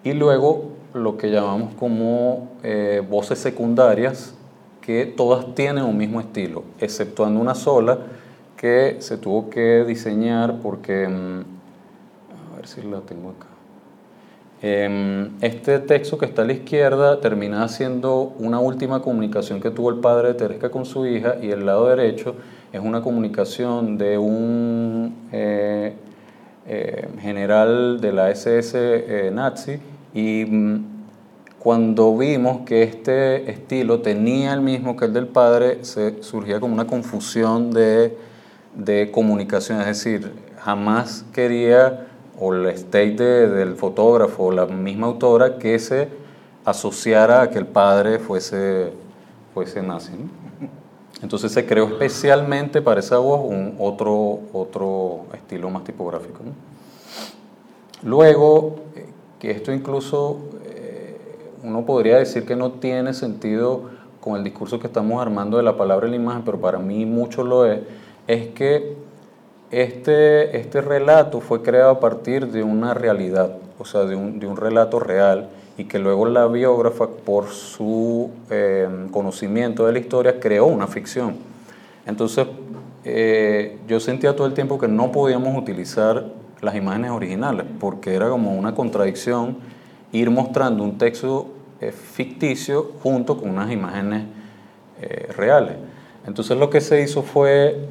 Y 0.04 0.14
luego 0.14 0.72
lo 0.94 1.18
que 1.18 1.30
llamamos 1.30 1.74
como 1.76 2.50
eh, 2.64 3.02
voces 3.10 3.40
secundarias, 3.40 4.34
que 4.82 5.06
todas 5.06 5.54
tienen 5.54 5.84
un 5.84 5.98
mismo 5.98 6.20
estilo, 6.20 6.64
exceptuando 6.80 7.40
una 7.40 7.56
sola 7.56 8.00
que 8.56 8.98
se 9.00 9.18
tuvo 9.18 9.50
que 9.50 9.84
diseñar 9.86 10.60
porque 10.62 11.08
mm, 11.08 11.42
si 12.64 12.82
la 12.82 13.02
tengo 13.02 13.30
acá. 13.30 13.48
Em, 14.62 15.32
este 15.42 15.80
texto 15.80 16.18
que 16.18 16.26
está 16.26 16.42
a 16.42 16.46
la 16.46 16.54
izquierda 16.54 17.22
termina 17.22 17.68
siendo 17.68 18.34
una 18.40 18.60
última 18.60 19.02
comunicación 19.02 19.62
que 19.62 19.70
tuvo 19.70 19.92
el 19.92 19.98
padre 19.98 20.30
de 20.30 20.34
Teresca 20.34 20.72
con 20.72 20.84
su 20.84 21.06
hija 21.06 21.36
y 21.42 21.52
el 21.52 21.66
lado 21.66 21.88
derecho 21.88 22.36
es 22.72 22.82
una 22.82 23.02
comunicación 23.02 23.98
de 23.98 24.18
un 24.18 25.30
eh, 25.32 25.94
eh, 26.68 27.08
general 27.22 28.02
de 28.02 28.12
la 28.12 28.30
SS 28.30 29.32
nazi 29.32 29.80
y 30.14 30.46
mm, 30.46 30.98
cuando 31.60 32.16
vimos 32.18 32.62
que 32.66 32.84
este 32.84 33.50
estilo 33.50 34.02
tenía 34.02 34.54
el 34.54 34.62
mismo 34.62 34.96
que 34.96 35.06
el 35.06 35.14
del 35.14 35.28
padre, 35.28 35.84
se 35.84 36.24
surgía 36.24 36.60
como 36.60 36.74
una 36.74 36.88
confusión 36.88 37.72
de, 37.72 38.18
de 38.76 39.12
comunicación, 39.12 39.82
es 39.82 39.88
decir, 39.88 40.32
jamás 40.60 41.26
quería 41.34 42.08
o 42.40 42.54
el 42.54 42.68
state 42.68 43.16
del 43.16 43.76
fotógrafo 43.76 44.46
o 44.46 44.52
la 44.52 44.66
misma 44.66 45.08
autora 45.08 45.58
que 45.58 45.80
se 45.80 46.08
asociara 46.64 47.42
a 47.42 47.50
que 47.50 47.58
el 47.58 47.66
padre 47.66 48.20
fuese, 48.20 48.92
fuese 49.54 49.82
nazi. 49.82 50.12
Entonces 51.22 51.52
se 51.52 51.66
creó 51.66 51.88
especialmente 51.88 52.82
para 52.82 53.00
esa 53.00 53.18
voz 53.18 53.42
un 53.44 53.76
otro, 53.80 54.40
otro 54.54 55.26
estilo 55.34 55.70
más 55.70 55.84
tipográfico. 55.84 56.42
Luego, 58.04 58.76
eh, 58.96 59.06
que 59.40 59.52
esto 59.52 59.72
incluso 59.72 60.38
eh, 60.66 61.18
uno 61.64 61.86
podría 61.86 62.18
decir 62.18 62.46
que 62.46 62.56
no 62.56 62.74
tiene 62.74 63.14
sentido 63.14 63.90
con 64.22 64.36
el 64.36 64.44
discurso 64.44 64.80
que 64.80 64.88
estamos 64.88 65.22
armando 65.22 65.58
de 65.58 65.64
la 65.64 65.78
palabra 65.78 66.08
y 66.08 66.12
la 66.12 66.18
imagen, 66.18 66.44
pero 66.44 66.60
para 66.60 66.78
mí 66.78 67.06
mucho 67.06 67.44
lo 67.44 67.66
es, 67.66 67.80
es 68.28 68.48
que 68.50 68.96
este, 69.72 70.58
este 70.58 70.82
relato 70.82 71.40
fue 71.42 71.62
creado 71.62 71.92
a 71.92 72.00
partir 72.00 72.48
de 72.48 72.64
una 72.64 72.94
realidad, 72.94 73.58
o 73.80 73.86
sea, 73.86 74.02
de 74.02 74.16
un, 74.16 74.40
de 74.40 74.48
un 74.48 74.58
relato 74.58 75.00
real, 75.00 75.50
y 75.78 75.86
que 75.86 76.00
luego 76.00 76.26
la 76.26 76.48
biógrafa, 76.48 77.08
por 77.08 77.50
su 77.50 78.32
eh, 78.50 78.90
conocimiento 79.12 79.86
de 79.86 79.94
la 79.94 80.00
historia, 80.00 80.40
creó 80.40 80.66
una 80.66 80.88
ficción. 80.88 81.36
Entonces, 82.08 82.48
eh, 83.06 83.78
yo 83.88 84.00
sentía 84.00 84.36
todo 84.36 84.48
el 84.48 84.54
tiempo 84.54 84.80
que 84.80 84.88
no 84.88 85.12
podíamos 85.12 85.56
utilizar 85.56 86.26
las 86.62 86.76
imágenes 86.76 87.12
originales, 87.12 87.68
porque 87.80 88.16
era 88.16 88.28
como 88.30 88.56
una 88.56 88.74
contradicción 88.74 89.58
ir 90.12 90.32
mostrando 90.32 90.84
un 90.84 90.98
texto 90.98 91.50
eh, 91.80 91.92
ficticio 91.92 92.94
junto 93.04 93.38
con 93.38 93.52
unas 93.52 93.72
imágenes 93.72 94.24
reales. 95.38 95.76
Entonces 96.26 96.58
lo 96.58 96.72
que 96.72 96.82
se 96.82 97.04
hizo 97.04 97.22
fue 97.22 97.86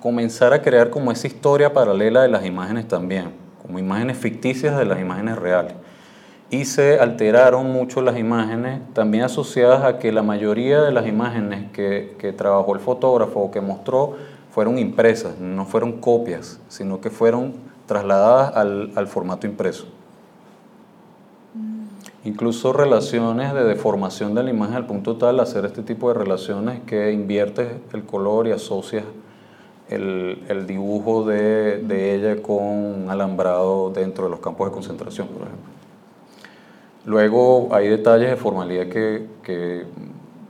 comenzar 0.00 0.54
a 0.54 0.62
crear 0.62 0.88
como 0.88 1.12
esa 1.12 1.26
historia 1.26 1.74
paralela 1.74 2.22
de 2.22 2.28
las 2.28 2.46
imágenes 2.46 2.88
también, 2.88 3.32
como 3.60 3.78
imágenes 3.78 4.16
ficticias 4.16 4.78
de 4.78 4.86
las 4.86 4.98
imágenes 4.98 5.36
reales 5.36 5.74
y 6.50 6.66
se 6.66 6.98
alteraron 6.98 7.72
mucho 7.72 8.02
las 8.02 8.18
imágenes, 8.18 8.80
también 8.92 9.24
asociadas 9.24 9.84
a 9.84 9.98
que 9.98 10.12
la 10.12 10.22
mayoría 10.22 10.82
de 10.82 10.92
las 10.92 11.06
imágenes 11.06 11.70
que, 11.72 12.14
que 12.18 12.32
trabajó 12.32 12.74
el 12.74 12.80
fotógrafo 12.80 13.40
o 13.40 13.50
que 13.50 13.60
mostró 13.60 14.14
fueron 14.50 14.78
impresas, 14.78 15.40
no 15.40 15.66
fueron 15.66 15.94
copias, 15.94 16.60
sino 16.68 17.00
que 17.00 17.10
fueron 17.10 17.54
trasladadas 17.86 18.54
al, 18.54 18.92
al 18.94 19.08
formato 19.08 19.46
impreso. 19.46 19.86
Mm. 21.54 22.28
Incluso 22.28 22.72
relaciones 22.72 23.52
de 23.52 23.64
deformación 23.64 24.34
de 24.34 24.44
la 24.44 24.50
imagen 24.50 24.76
al 24.76 24.86
punto 24.86 25.16
tal 25.16 25.40
hacer 25.40 25.64
este 25.64 25.82
tipo 25.82 26.08
de 26.08 26.14
relaciones 26.14 26.80
que 26.86 27.10
inviertes 27.10 27.68
el 27.92 28.04
color 28.04 28.46
y 28.46 28.52
asocias 28.52 29.04
el, 29.88 30.42
el 30.48 30.66
dibujo 30.66 31.24
de, 31.24 31.78
de 31.78 32.14
ella 32.14 32.42
con 32.42 33.10
alambrado 33.10 33.90
dentro 33.90 34.24
de 34.24 34.30
los 34.30 34.40
campos 34.40 34.68
de 34.68 34.72
concentración, 34.72 35.26
por 35.28 35.42
ejemplo. 35.42 35.83
Luego 37.06 37.68
hay 37.72 37.88
detalles 37.88 38.30
de 38.30 38.36
formalidad 38.36 38.86
que, 38.86 39.26
que 39.42 39.84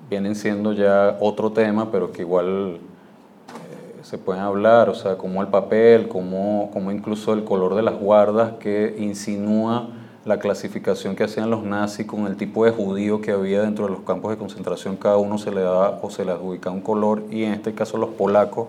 vienen 0.08 0.34
siendo 0.34 0.72
ya 0.72 1.16
otro 1.20 1.52
tema, 1.52 1.90
pero 1.90 2.12
que 2.12 2.22
igual 2.22 2.76
eh, 2.76 4.02
se 4.02 4.18
pueden 4.18 4.42
hablar, 4.42 4.88
o 4.88 4.94
sea, 4.94 5.16
como 5.16 5.42
el 5.42 5.48
papel, 5.48 6.08
como, 6.08 6.70
como 6.72 6.92
incluso 6.92 7.32
el 7.32 7.44
color 7.44 7.74
de 7.74 7.82
las 7.82 7.98
guardas 7.98 8.52
que 8.60 8.94
insinúa 8.98 9.88
la 10.24 10.38
clasificación 10.38 11.16
que 11.16 11.24
hacían 11.24 11.50
los 11.50 11.64
nazis 11.64 12.06
con 12.06 12.26
el 12.26 12.36
tipo 12.36 12.64
de 12.64 12.70
judío 12.70 13.20
que 13.20 13.32
había 13.32 13.60
dentro 13.62 13.86
de 13.86 13.92
los 13.92 14.00
campos 14.00 14.30
de 14.30 14.38
concentración, 14.38 14.96
cada 14.96 15.18
uno 15.18 15.38
se 15.38 15.50
le 15.50 15.60
da 15.60 15.98
o 16.00 16.08
se 16.08 16.24
le 16.24 16.32
adjudica 16.32 16.70
un 16.70 16.80
color, 16.80 17.24
y 17.30 17.44
en 17.44 17.52
este 17.52 17.74
caso 17.74 17.98
los 17.98 18.10
polacos, 18.10 18.68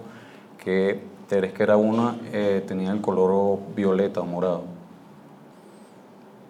que 0.58 1.16
Teres 1.28 1.54
que 1.54 1.64
era 1.64 1.76
una, 1.76 2.18
eh, 2.32 2.64
tenían 2.68 2.98
el 2.98 3.02
color 3.02 3.58
violeta 3.76 4.22
o 4.22 4.26
morado. 4.26 4.75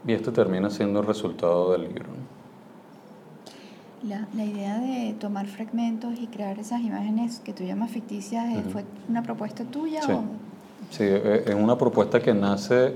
Y 0.08 0.14
esto 0.14 0.32
termina 0.32 0.70
siendo 0.70 1.00
el 1.00 1.08
resultado 1.08 1.72
del 1.72 1.84
libro. 1.84 2.06
La, 4.04 4.28
la, 4.36 4.46
idea 4.46 4.80
de 4.80 5.16
tomar 5.20 5.48
fragmentos 5.48 6.14
y 6.22 6.28
crear 6.28 6.60
esas 6.60 6.82
imágenes 6.82 7.40
que 7.40 7.54
tú 7.54 7.64
llamas 7.64 7.90
ficticias, 7.90 8.46
eh, 8.56 8.64
¿fue 8.72 8.84
una 9.10 9.24
propuesta 9.24 9.64
tuya? 9.64 10.04
Sí. 10.04 10.14
sí, 10.92 11.04
eh, 11.08 11.46
es 11.48 11.56
una 11.56 11.76
propuesta 11.76 12.20
que 12.20 12.32
nace 12.36 12.94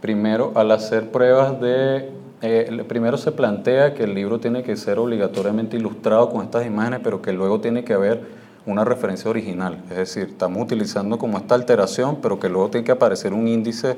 primero 0.00 0.52
al 0.54 0.70
hacer 0.70 1.10
pruebas 1.10 1.60
de... 1.60 2.10
Eh, 2.42 2.84
primero 2.86 3.16
se 3.16 3.32
plantea 3.32 3.94
que 3.94 4.04
el 4.04 4.14
libro 4.14 4.38
tiene 4.38 4.62
que 4.62 4.76
ser 4.76 4.98
obligatoriamente 4.98 5.76
ilustrado 5.76 6.30
con 6.30 6.44
estas 6.44 6.64
imágenes, 6.64 7.00
pero 7.02 7.22
que 7.22 7.32
luego 7.32 7.60
tiene 7.60 7.82
que 7.82 7.94
haber 7.94 8.20
una 8.66 8.84
referencia 8.84 9.30
original. 9.30 9.78
Es 9.90 9.96
decir, 9.96 10.28
estamos 10.30 10.62
utilizando 10.62 11.18
como 11.18 11.38
esta 11.38 11.54
alteración, 11.54 12.18
pero 12.22 12.38
que 12.38 12.48
luego 12.48 12.70
tiene 12.70 12.84
que 12.84 12.92
aparecer 12.92 13.32
un 13.32 13.48
índice 13.48 13.96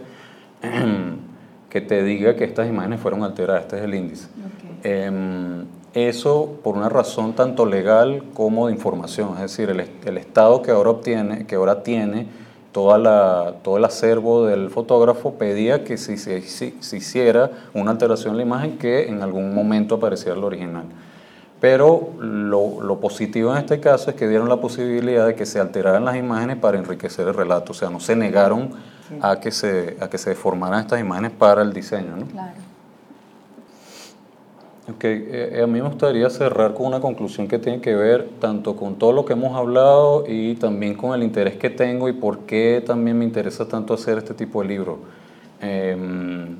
que 1.74 1.80
te 1.80 2.04
diga 2.04 2.37
que 2.37 2.44
estas 2.44 2.68
imágenes 2.68 3.00
fueron 3.00 3.24
alteradas. 3.24 3.62
Este 3.62 3.78
es 3.78 3.82
el 3.82 3.94
índice. 3.96 4.28
Em, 4.84 5.64
eso 5.92 6.60
por 6.62 6.76
una 6.76 6.88
razón 6.88 7.32
tanto 7.32 7.66
legal 7.66 8.22
como 8.32 8.68
de 8.68 8.72
información, 8.72 9.30
es 9.34 9.40
decir, 9.40 9.70
el, 9.70 9.80
el, 9.80 10.18
Estado 10.18 10.62
que 10.62 10.70
ahora, 10.70 10.90
obtiene, 10.90 11.46
que 11.46 11.56
ahora 11.56 11.82
tiene 11.82 12.28
toda 12.70 12.96
la, 12.96 13.54
todo 13.64 13.78
el 13.78 13.84
acervo 13.84 14.46
del 14.46 14.70
fotógrafo 14.70 15.34
pedía 15.34 15.82
que 15.82 15.96
si 15.96 16.16
se 16.16 16.42
si, 16.42 16.76
si 16.78 16.96
hiciera 16.98 17.50
una 17.72 17.90
alteración 17.90 18.34
en 18.34 18.37
la 18.37 18.42
imagen 18.44 18.78
que 18.78 19.08
en 19.08 19.24
algún 19.24 19.52
momento 19.52 19.96
apareciera 19.96 20.37
el 20.37 20.44
original. 20.44 20.84
Pero 21.60 22.10
lo, 22.20 22.82
lo, 22.82 23.00
positivo 23.00 23.50
en 23.50 23.58
este 23.58 23.80
caso 23.80 24.10
es 24.10 24.16
que 24.16 24.28
dieron 24.28 24.48
la 24.48 24.60
posibilidad 24.60 25.26
de 25.26 25.34
que 25.34 25.44
se 25.44 25.58
alteraran 25.58 26.04
las 26.04 26.14
imágenes 26.14 26.56
para 26.56 26.78
enriquecer 26.78 27.26
el 27.26 27.34
relato, 27.34 27.72
o 27.72 27.74
sea, 27.74 27.90
no 27.90 27.98
se 27.98 28.14
negaron 28.14 28.93
a, 29.21 29.40
que 29.40 29.51
se, 29.51 29.97
a 30.01 30.09
que 30.09 30.19
se 30.19 30.35
formaran 30.35 30.81
estas 30.81 31.01
imágenes 31.01 31.33
para 31.33 31.62
el 31.62 31.73
diseño. 31.73 32.17
¿no? 32.17 32.27
Claro. 32.27 32.64
Okay. 34.97 35.29
Eh, 35.31 35.61
a 35.62 35.67
mí 35.67 35.81
me 35.81 35.88
gustaría 35.88 36.29
cerrar 36.29 36.75
con 36.75 36.87
una 36.87 37.01
conclusión 37.01 37.49
que 37.49 37.59
tiene 37.59 37.81
que 37.81 37.95
ver 37.95 38.29
tanto 38.38 38.77
con 38.77 38.97
todo 38.97 39.12
lo 39.12 39.25
que 39.25 39.33
hemos 39.33 39.57
hablado 39.57 40.25
y 40.29 40.57
también 40.57 40.95
con 40.95 41.14
el 41.14 41.23
interés 41.23 41.57
que 41.57 41.71
tengo 41.71 42.07
y 42.11 42.12
por 42.12 42.40
qué 42.40 42.83
también 42.85 43.19
me 43.19 43.25
interesa 43.25 43.67
tanto 43.67 43.95
hacer 43.95 44.19
este 44.19 44.35
tipo 44.35 44.61
de 44.61 44.69
libro. 44.69 44.99
Em, 45.62 46.55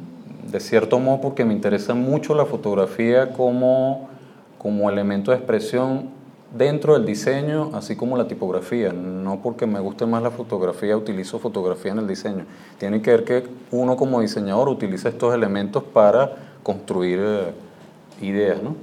de 0.51 0.61
cierto 0.61 0.99
modo 0.99 1.21
porque 1.21 1.45
me 1.45 1.53
interesa 1.53 1.93
mucho 1.93 2.35
la 2.35 2.47
fotografía 2.47 3.33
como, 3.33 4.09
como 4.57 4.89
elemento 4.89 5.31
de 5.31 5.37
expresión 5.37 6.09
dentro 6.57 6.95
del 6.95 7.05
diseño, 7.05 7.71
así 7.75 7.97
como 7.97 8.17
la 8.17 8.27
tipografía. 8.27 8.93
No 8.93 9.41
porque 9.43 9.67
me 9.67 9.81
guste 9.81 10.07
más 10.07 10.23
la 10.23 10.31
fotografía, 10.31 10.97
utilizo 10.97 11.39
fotografía 11.39 11.93
en 11.93 11.99
el 11.99 12.07
diseño. 12.07 12.47
Tiene 12.79 13.03
que 13.03 13.11
ver 13.11 13.25
que 13.25 13.45
uno 13.71 13.97
como 13.97 14.21
diseñador 14.21 14.69
utiliza 14.69 15.09
estos 15.09 15.35
elementos 15.35 15.83
para 15.83 16.33
construir 16.63 17.21
eh, 17.21 17.53
ideas. 18.23 18.63
¿no? 18.63 18.77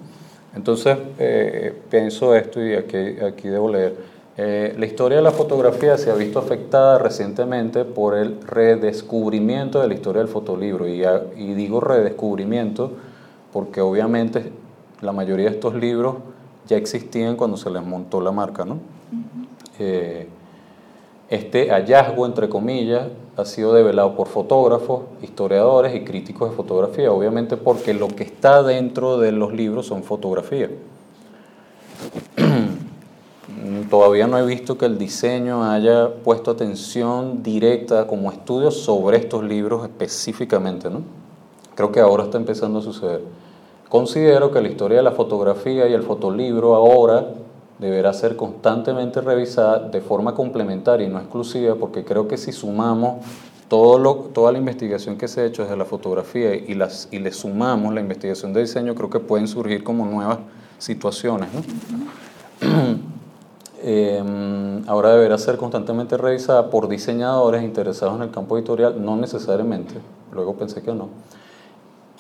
Entonces, 0.56 0.98
eh, 1.18 1.74
pienso 1.90 2.36
esto 2.36 2.64
y 2.64 2.74
aquí, 2.76 2.98
aquí 2.98 3.48
debo 3.48 3.70
leer. 3.70 3.96
Eh, 4.38 4.76
la 4.78 4.86
historia 4.86 5.18
de 5.18 5.24
la 5.24 5.32
fotografía 5.32 5.98
se 5.98 6.10
ha 6.10 6.16
visto 6.16 6.40
afectada 6.40 6.98
recientemente 6.98 7.84
por 7.86 8.18
el 8.18 8.42
redescubrimiento 8.42 9.82
de 9.82 9.88
la 9.88 9.94
historia 9.94 10.22
del 10.22 10.30
fotolibro. 10.30 10.88
Y, 10.88 11.04
y 11.38 11.54
digo 11.54 11.80
redescubrimiento 11.80 12.92
porque 13.52 13.82
obviamente 13.82 14.52
la 15.02 15.12
mayoría 15.12 15.50
de 15.50 15.56
estos 15.56 15.76
libros 15.76 16.16
ya 16.72 16.78
existían 16.78 17.36
cuando 17.36 17.58
se 17.58 17.70
les 17.70 17.84
montó 17.84 18.22
la 18.22 18.32
marca. 18.32 18.64
¿no? 18.64 18.80
Eh, 19.78 20.28
este 21.30 21.70
hallazgo, 21.70 22.26
entre 22.26 22.48
comillas, 22.48 23.10
ha 23.36 23.44
sido 23.46 23.74
develado 23.74 24.16
por 24.16 24.28
fotógrafos, 24.28 25.02
historiadores 25.22 25.94
y 25.96 26.06
críticos 26.06 26.50
de 26.50 26.56
fotografía, 26.56 27.12
obviamente 27.12 27.58
porque 27.58 27.94
lo 27.94 28.08
que 28.08 28.24
está 28.24 28.64
dentro 28.64 29.18
de 29.18 29.34
los 29.34 29.54
libros 29.54 29.88
son 29.88 30.04
fotografías. 30.04 30.72
Todavía 33.90 34.28
no 34.28 34.38
he 34.38 34.46
visto 34.46 34.78
que 34.78 34.86
el 34.86 34.98
diseño 34.98 35.70
haya 35.70 36.14
puesto 36.24 36.52
atención 36.52 37.44
directa 37.44 38.08
como 38.08 38.32
estudio 38.32 38.72
sobre 38.72 39.18
estos 39.18 39.44
libros 39.44 39.84
específicamente, 39.84 40.90
¿no? 40.90 41.02
Creo 41.76 41.92
que 41.92 42.00
ahora 42.00 42.24
está 42.24 42.38
empezando 42.38 42.80
a 42.80 42.82
suceder. 42.82 43.22
Considero 43.92 44.52
que 44.52 44.62
la 44.62 44.70
historia 44.70 45.00
de 45.00 45.04
la 45.04 45.12
fotografía 45.12 45.86
y 45.86 45.92
el 45.92 46.04
fotolibro 46.04 46.76
ahora 46.76 47.28
deberá 47.78 48.14
ser 48.14 48.38
constantemente 48.38 49.20
revisada 49.20 49.80
de 49.90 50.00
forma 50.00 50.34
complementaria 50.34 51.06
y 51.06 51.10
no 51.10 51.20
exclusiva, 51.20 51.76
porque 51.76 52.06
creo 52.06 52.26
que 52.26 52.38
si 52.38 52.54
sumamos 52.54 53.26
toda 53.68 54.54
la 54.54 54.58
investigación 54.58 55.18
que 55.18 55.28
se 55.28 55.42
ha 55.42 55.46
hecho 55.46 55.64
desde 55.64 55.76
la 55.76 55.84
fotografía 55.84 56.56
y, 56.56 56.74
le 56.74 57.34
sumamos 57.34 57.94
la 57.94 58.00
investigación 58.00 58.54
de 58.54 58.62
diseño, 58.62 58.96
creo 58.96 59.10
que 59.10 59.20
pueden 59.20 59.50
surgir 59.50 59.84
como 59.84 60.06
nuevas 60.06 60.38
situaciones. 60.78 61.50
eh, 63.82 64.24
ahora 64.88 65.12
deberá 65.12 65.38
ser 65.38 65.58
constantemente 65.58 66.16
revisada 66.16 66.70
por 66.70 66.88
diseñadores 66.88 67.62
interesados 67.62 68.16
en 68.16 68.22
el 68.22 68.32
campo 68.32 68.58
editorial, 68.58 69.04
no 69.04 69.18
necesariamente, 69.18 69.96
luego 70.32 70.56
pensé 70.56 70.82
que 70.82 70.94
no. 70.94 71.10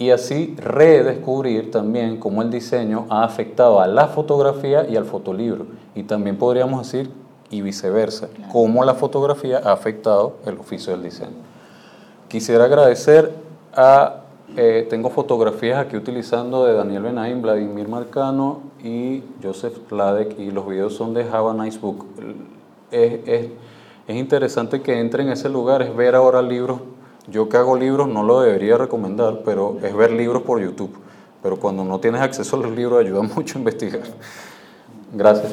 Y 0.02 0.10
así 0.10 0.56
redescubrir 0.58 1.70
también 1.70 2.18
cómo 2.18 2.42
el 2.42 2.50
diseño 2.50 3.06
ha 3.12 3.24
afectado 3.24 3.80
a 3.82 3.86
la 3.86 4.08
fotografía 4.08 4.90
y 4.90 4.96
al 4.96 5.06
fotolibro. 5.06 5.68
Y 5.94 6.02
también 6.02 6.40
podríamos 6.40 6.92
decir, 6.92 7.12
y 7.52 7.62
viceversa, 7.62 8.28
cómo 8.52 8.84
la 8.84 8.96
fotografía 8.96 9.62
ha 9.64 9.72
afectado 9.74 10.38
el 10.48 10.58
oficio 10.58 10.94
del 10.94 11.04
diseño. 11.04 11.36
Quisiera 12.30 12.64
agradecer 12.64 13.32
a 13.76 14.22
eh, 14.58 14.88
tengo 14.90 15.12
fotografías 15.12 15.78
aquí 15.78 15.96
utilizando 15.96 16.66
de 16.66 16.74
Daniel 16.74 17.04
Benaim, 17.04 17.40
Vladimir 17.44 17.88
Marcano 17.88 18.62
y 18.84 19.22
Joseph 19.44 19.92
Ladek 19.92 20.40
y 20.40 20.50
los 20.50 20.68
videos 20.68 20.96
son 20.96 21.14
de 21.14 21.30
Have 21.30 21.52
a 21.52 21.64
Nice 21.64 21.78
Book. 21.78 22.08
Es, 22.90 23.20
es, 23.28 23.50
es 24.08 24.16
interesante 24.16 24.82
que 24.82 25.00
entre 25.00 25.22
en 25.22 25.30
ese 25.30 25.48
lugar, 25.48 25.84
es 25.84 25.96
ver 25.96 26.16
ahora 26.16 26.42
libros. 26.42 26.80
Yo 27.28 27.50
que 27.50 27.58
hago 27.58 27.78
libros 27.78 28.08
no 28.08 28.24
lo 28.24 28.42
debería 28.42 28.78
recomendar, 28.78 29.42
pero 29.46 29.78
es 29.84 29.96
ver 29.96 30.12
libros 30.12 30.42
por 30.44 30.60
YouTube. 30.60 30.96
Pero 31.44 31.58
cuando 31.58 31.84
no 31.84 32.00
tienes 32.00 32.22
acceso 32.22 32.56
a 32.56 32.60
los 32.60 32.72
libros 32.72 33.00
ayuda 33.00 33.22
mucho 33.36 33.58
a 33.58 33.60
investigar. 33.60 34.04
Gracias. 35.14 35.52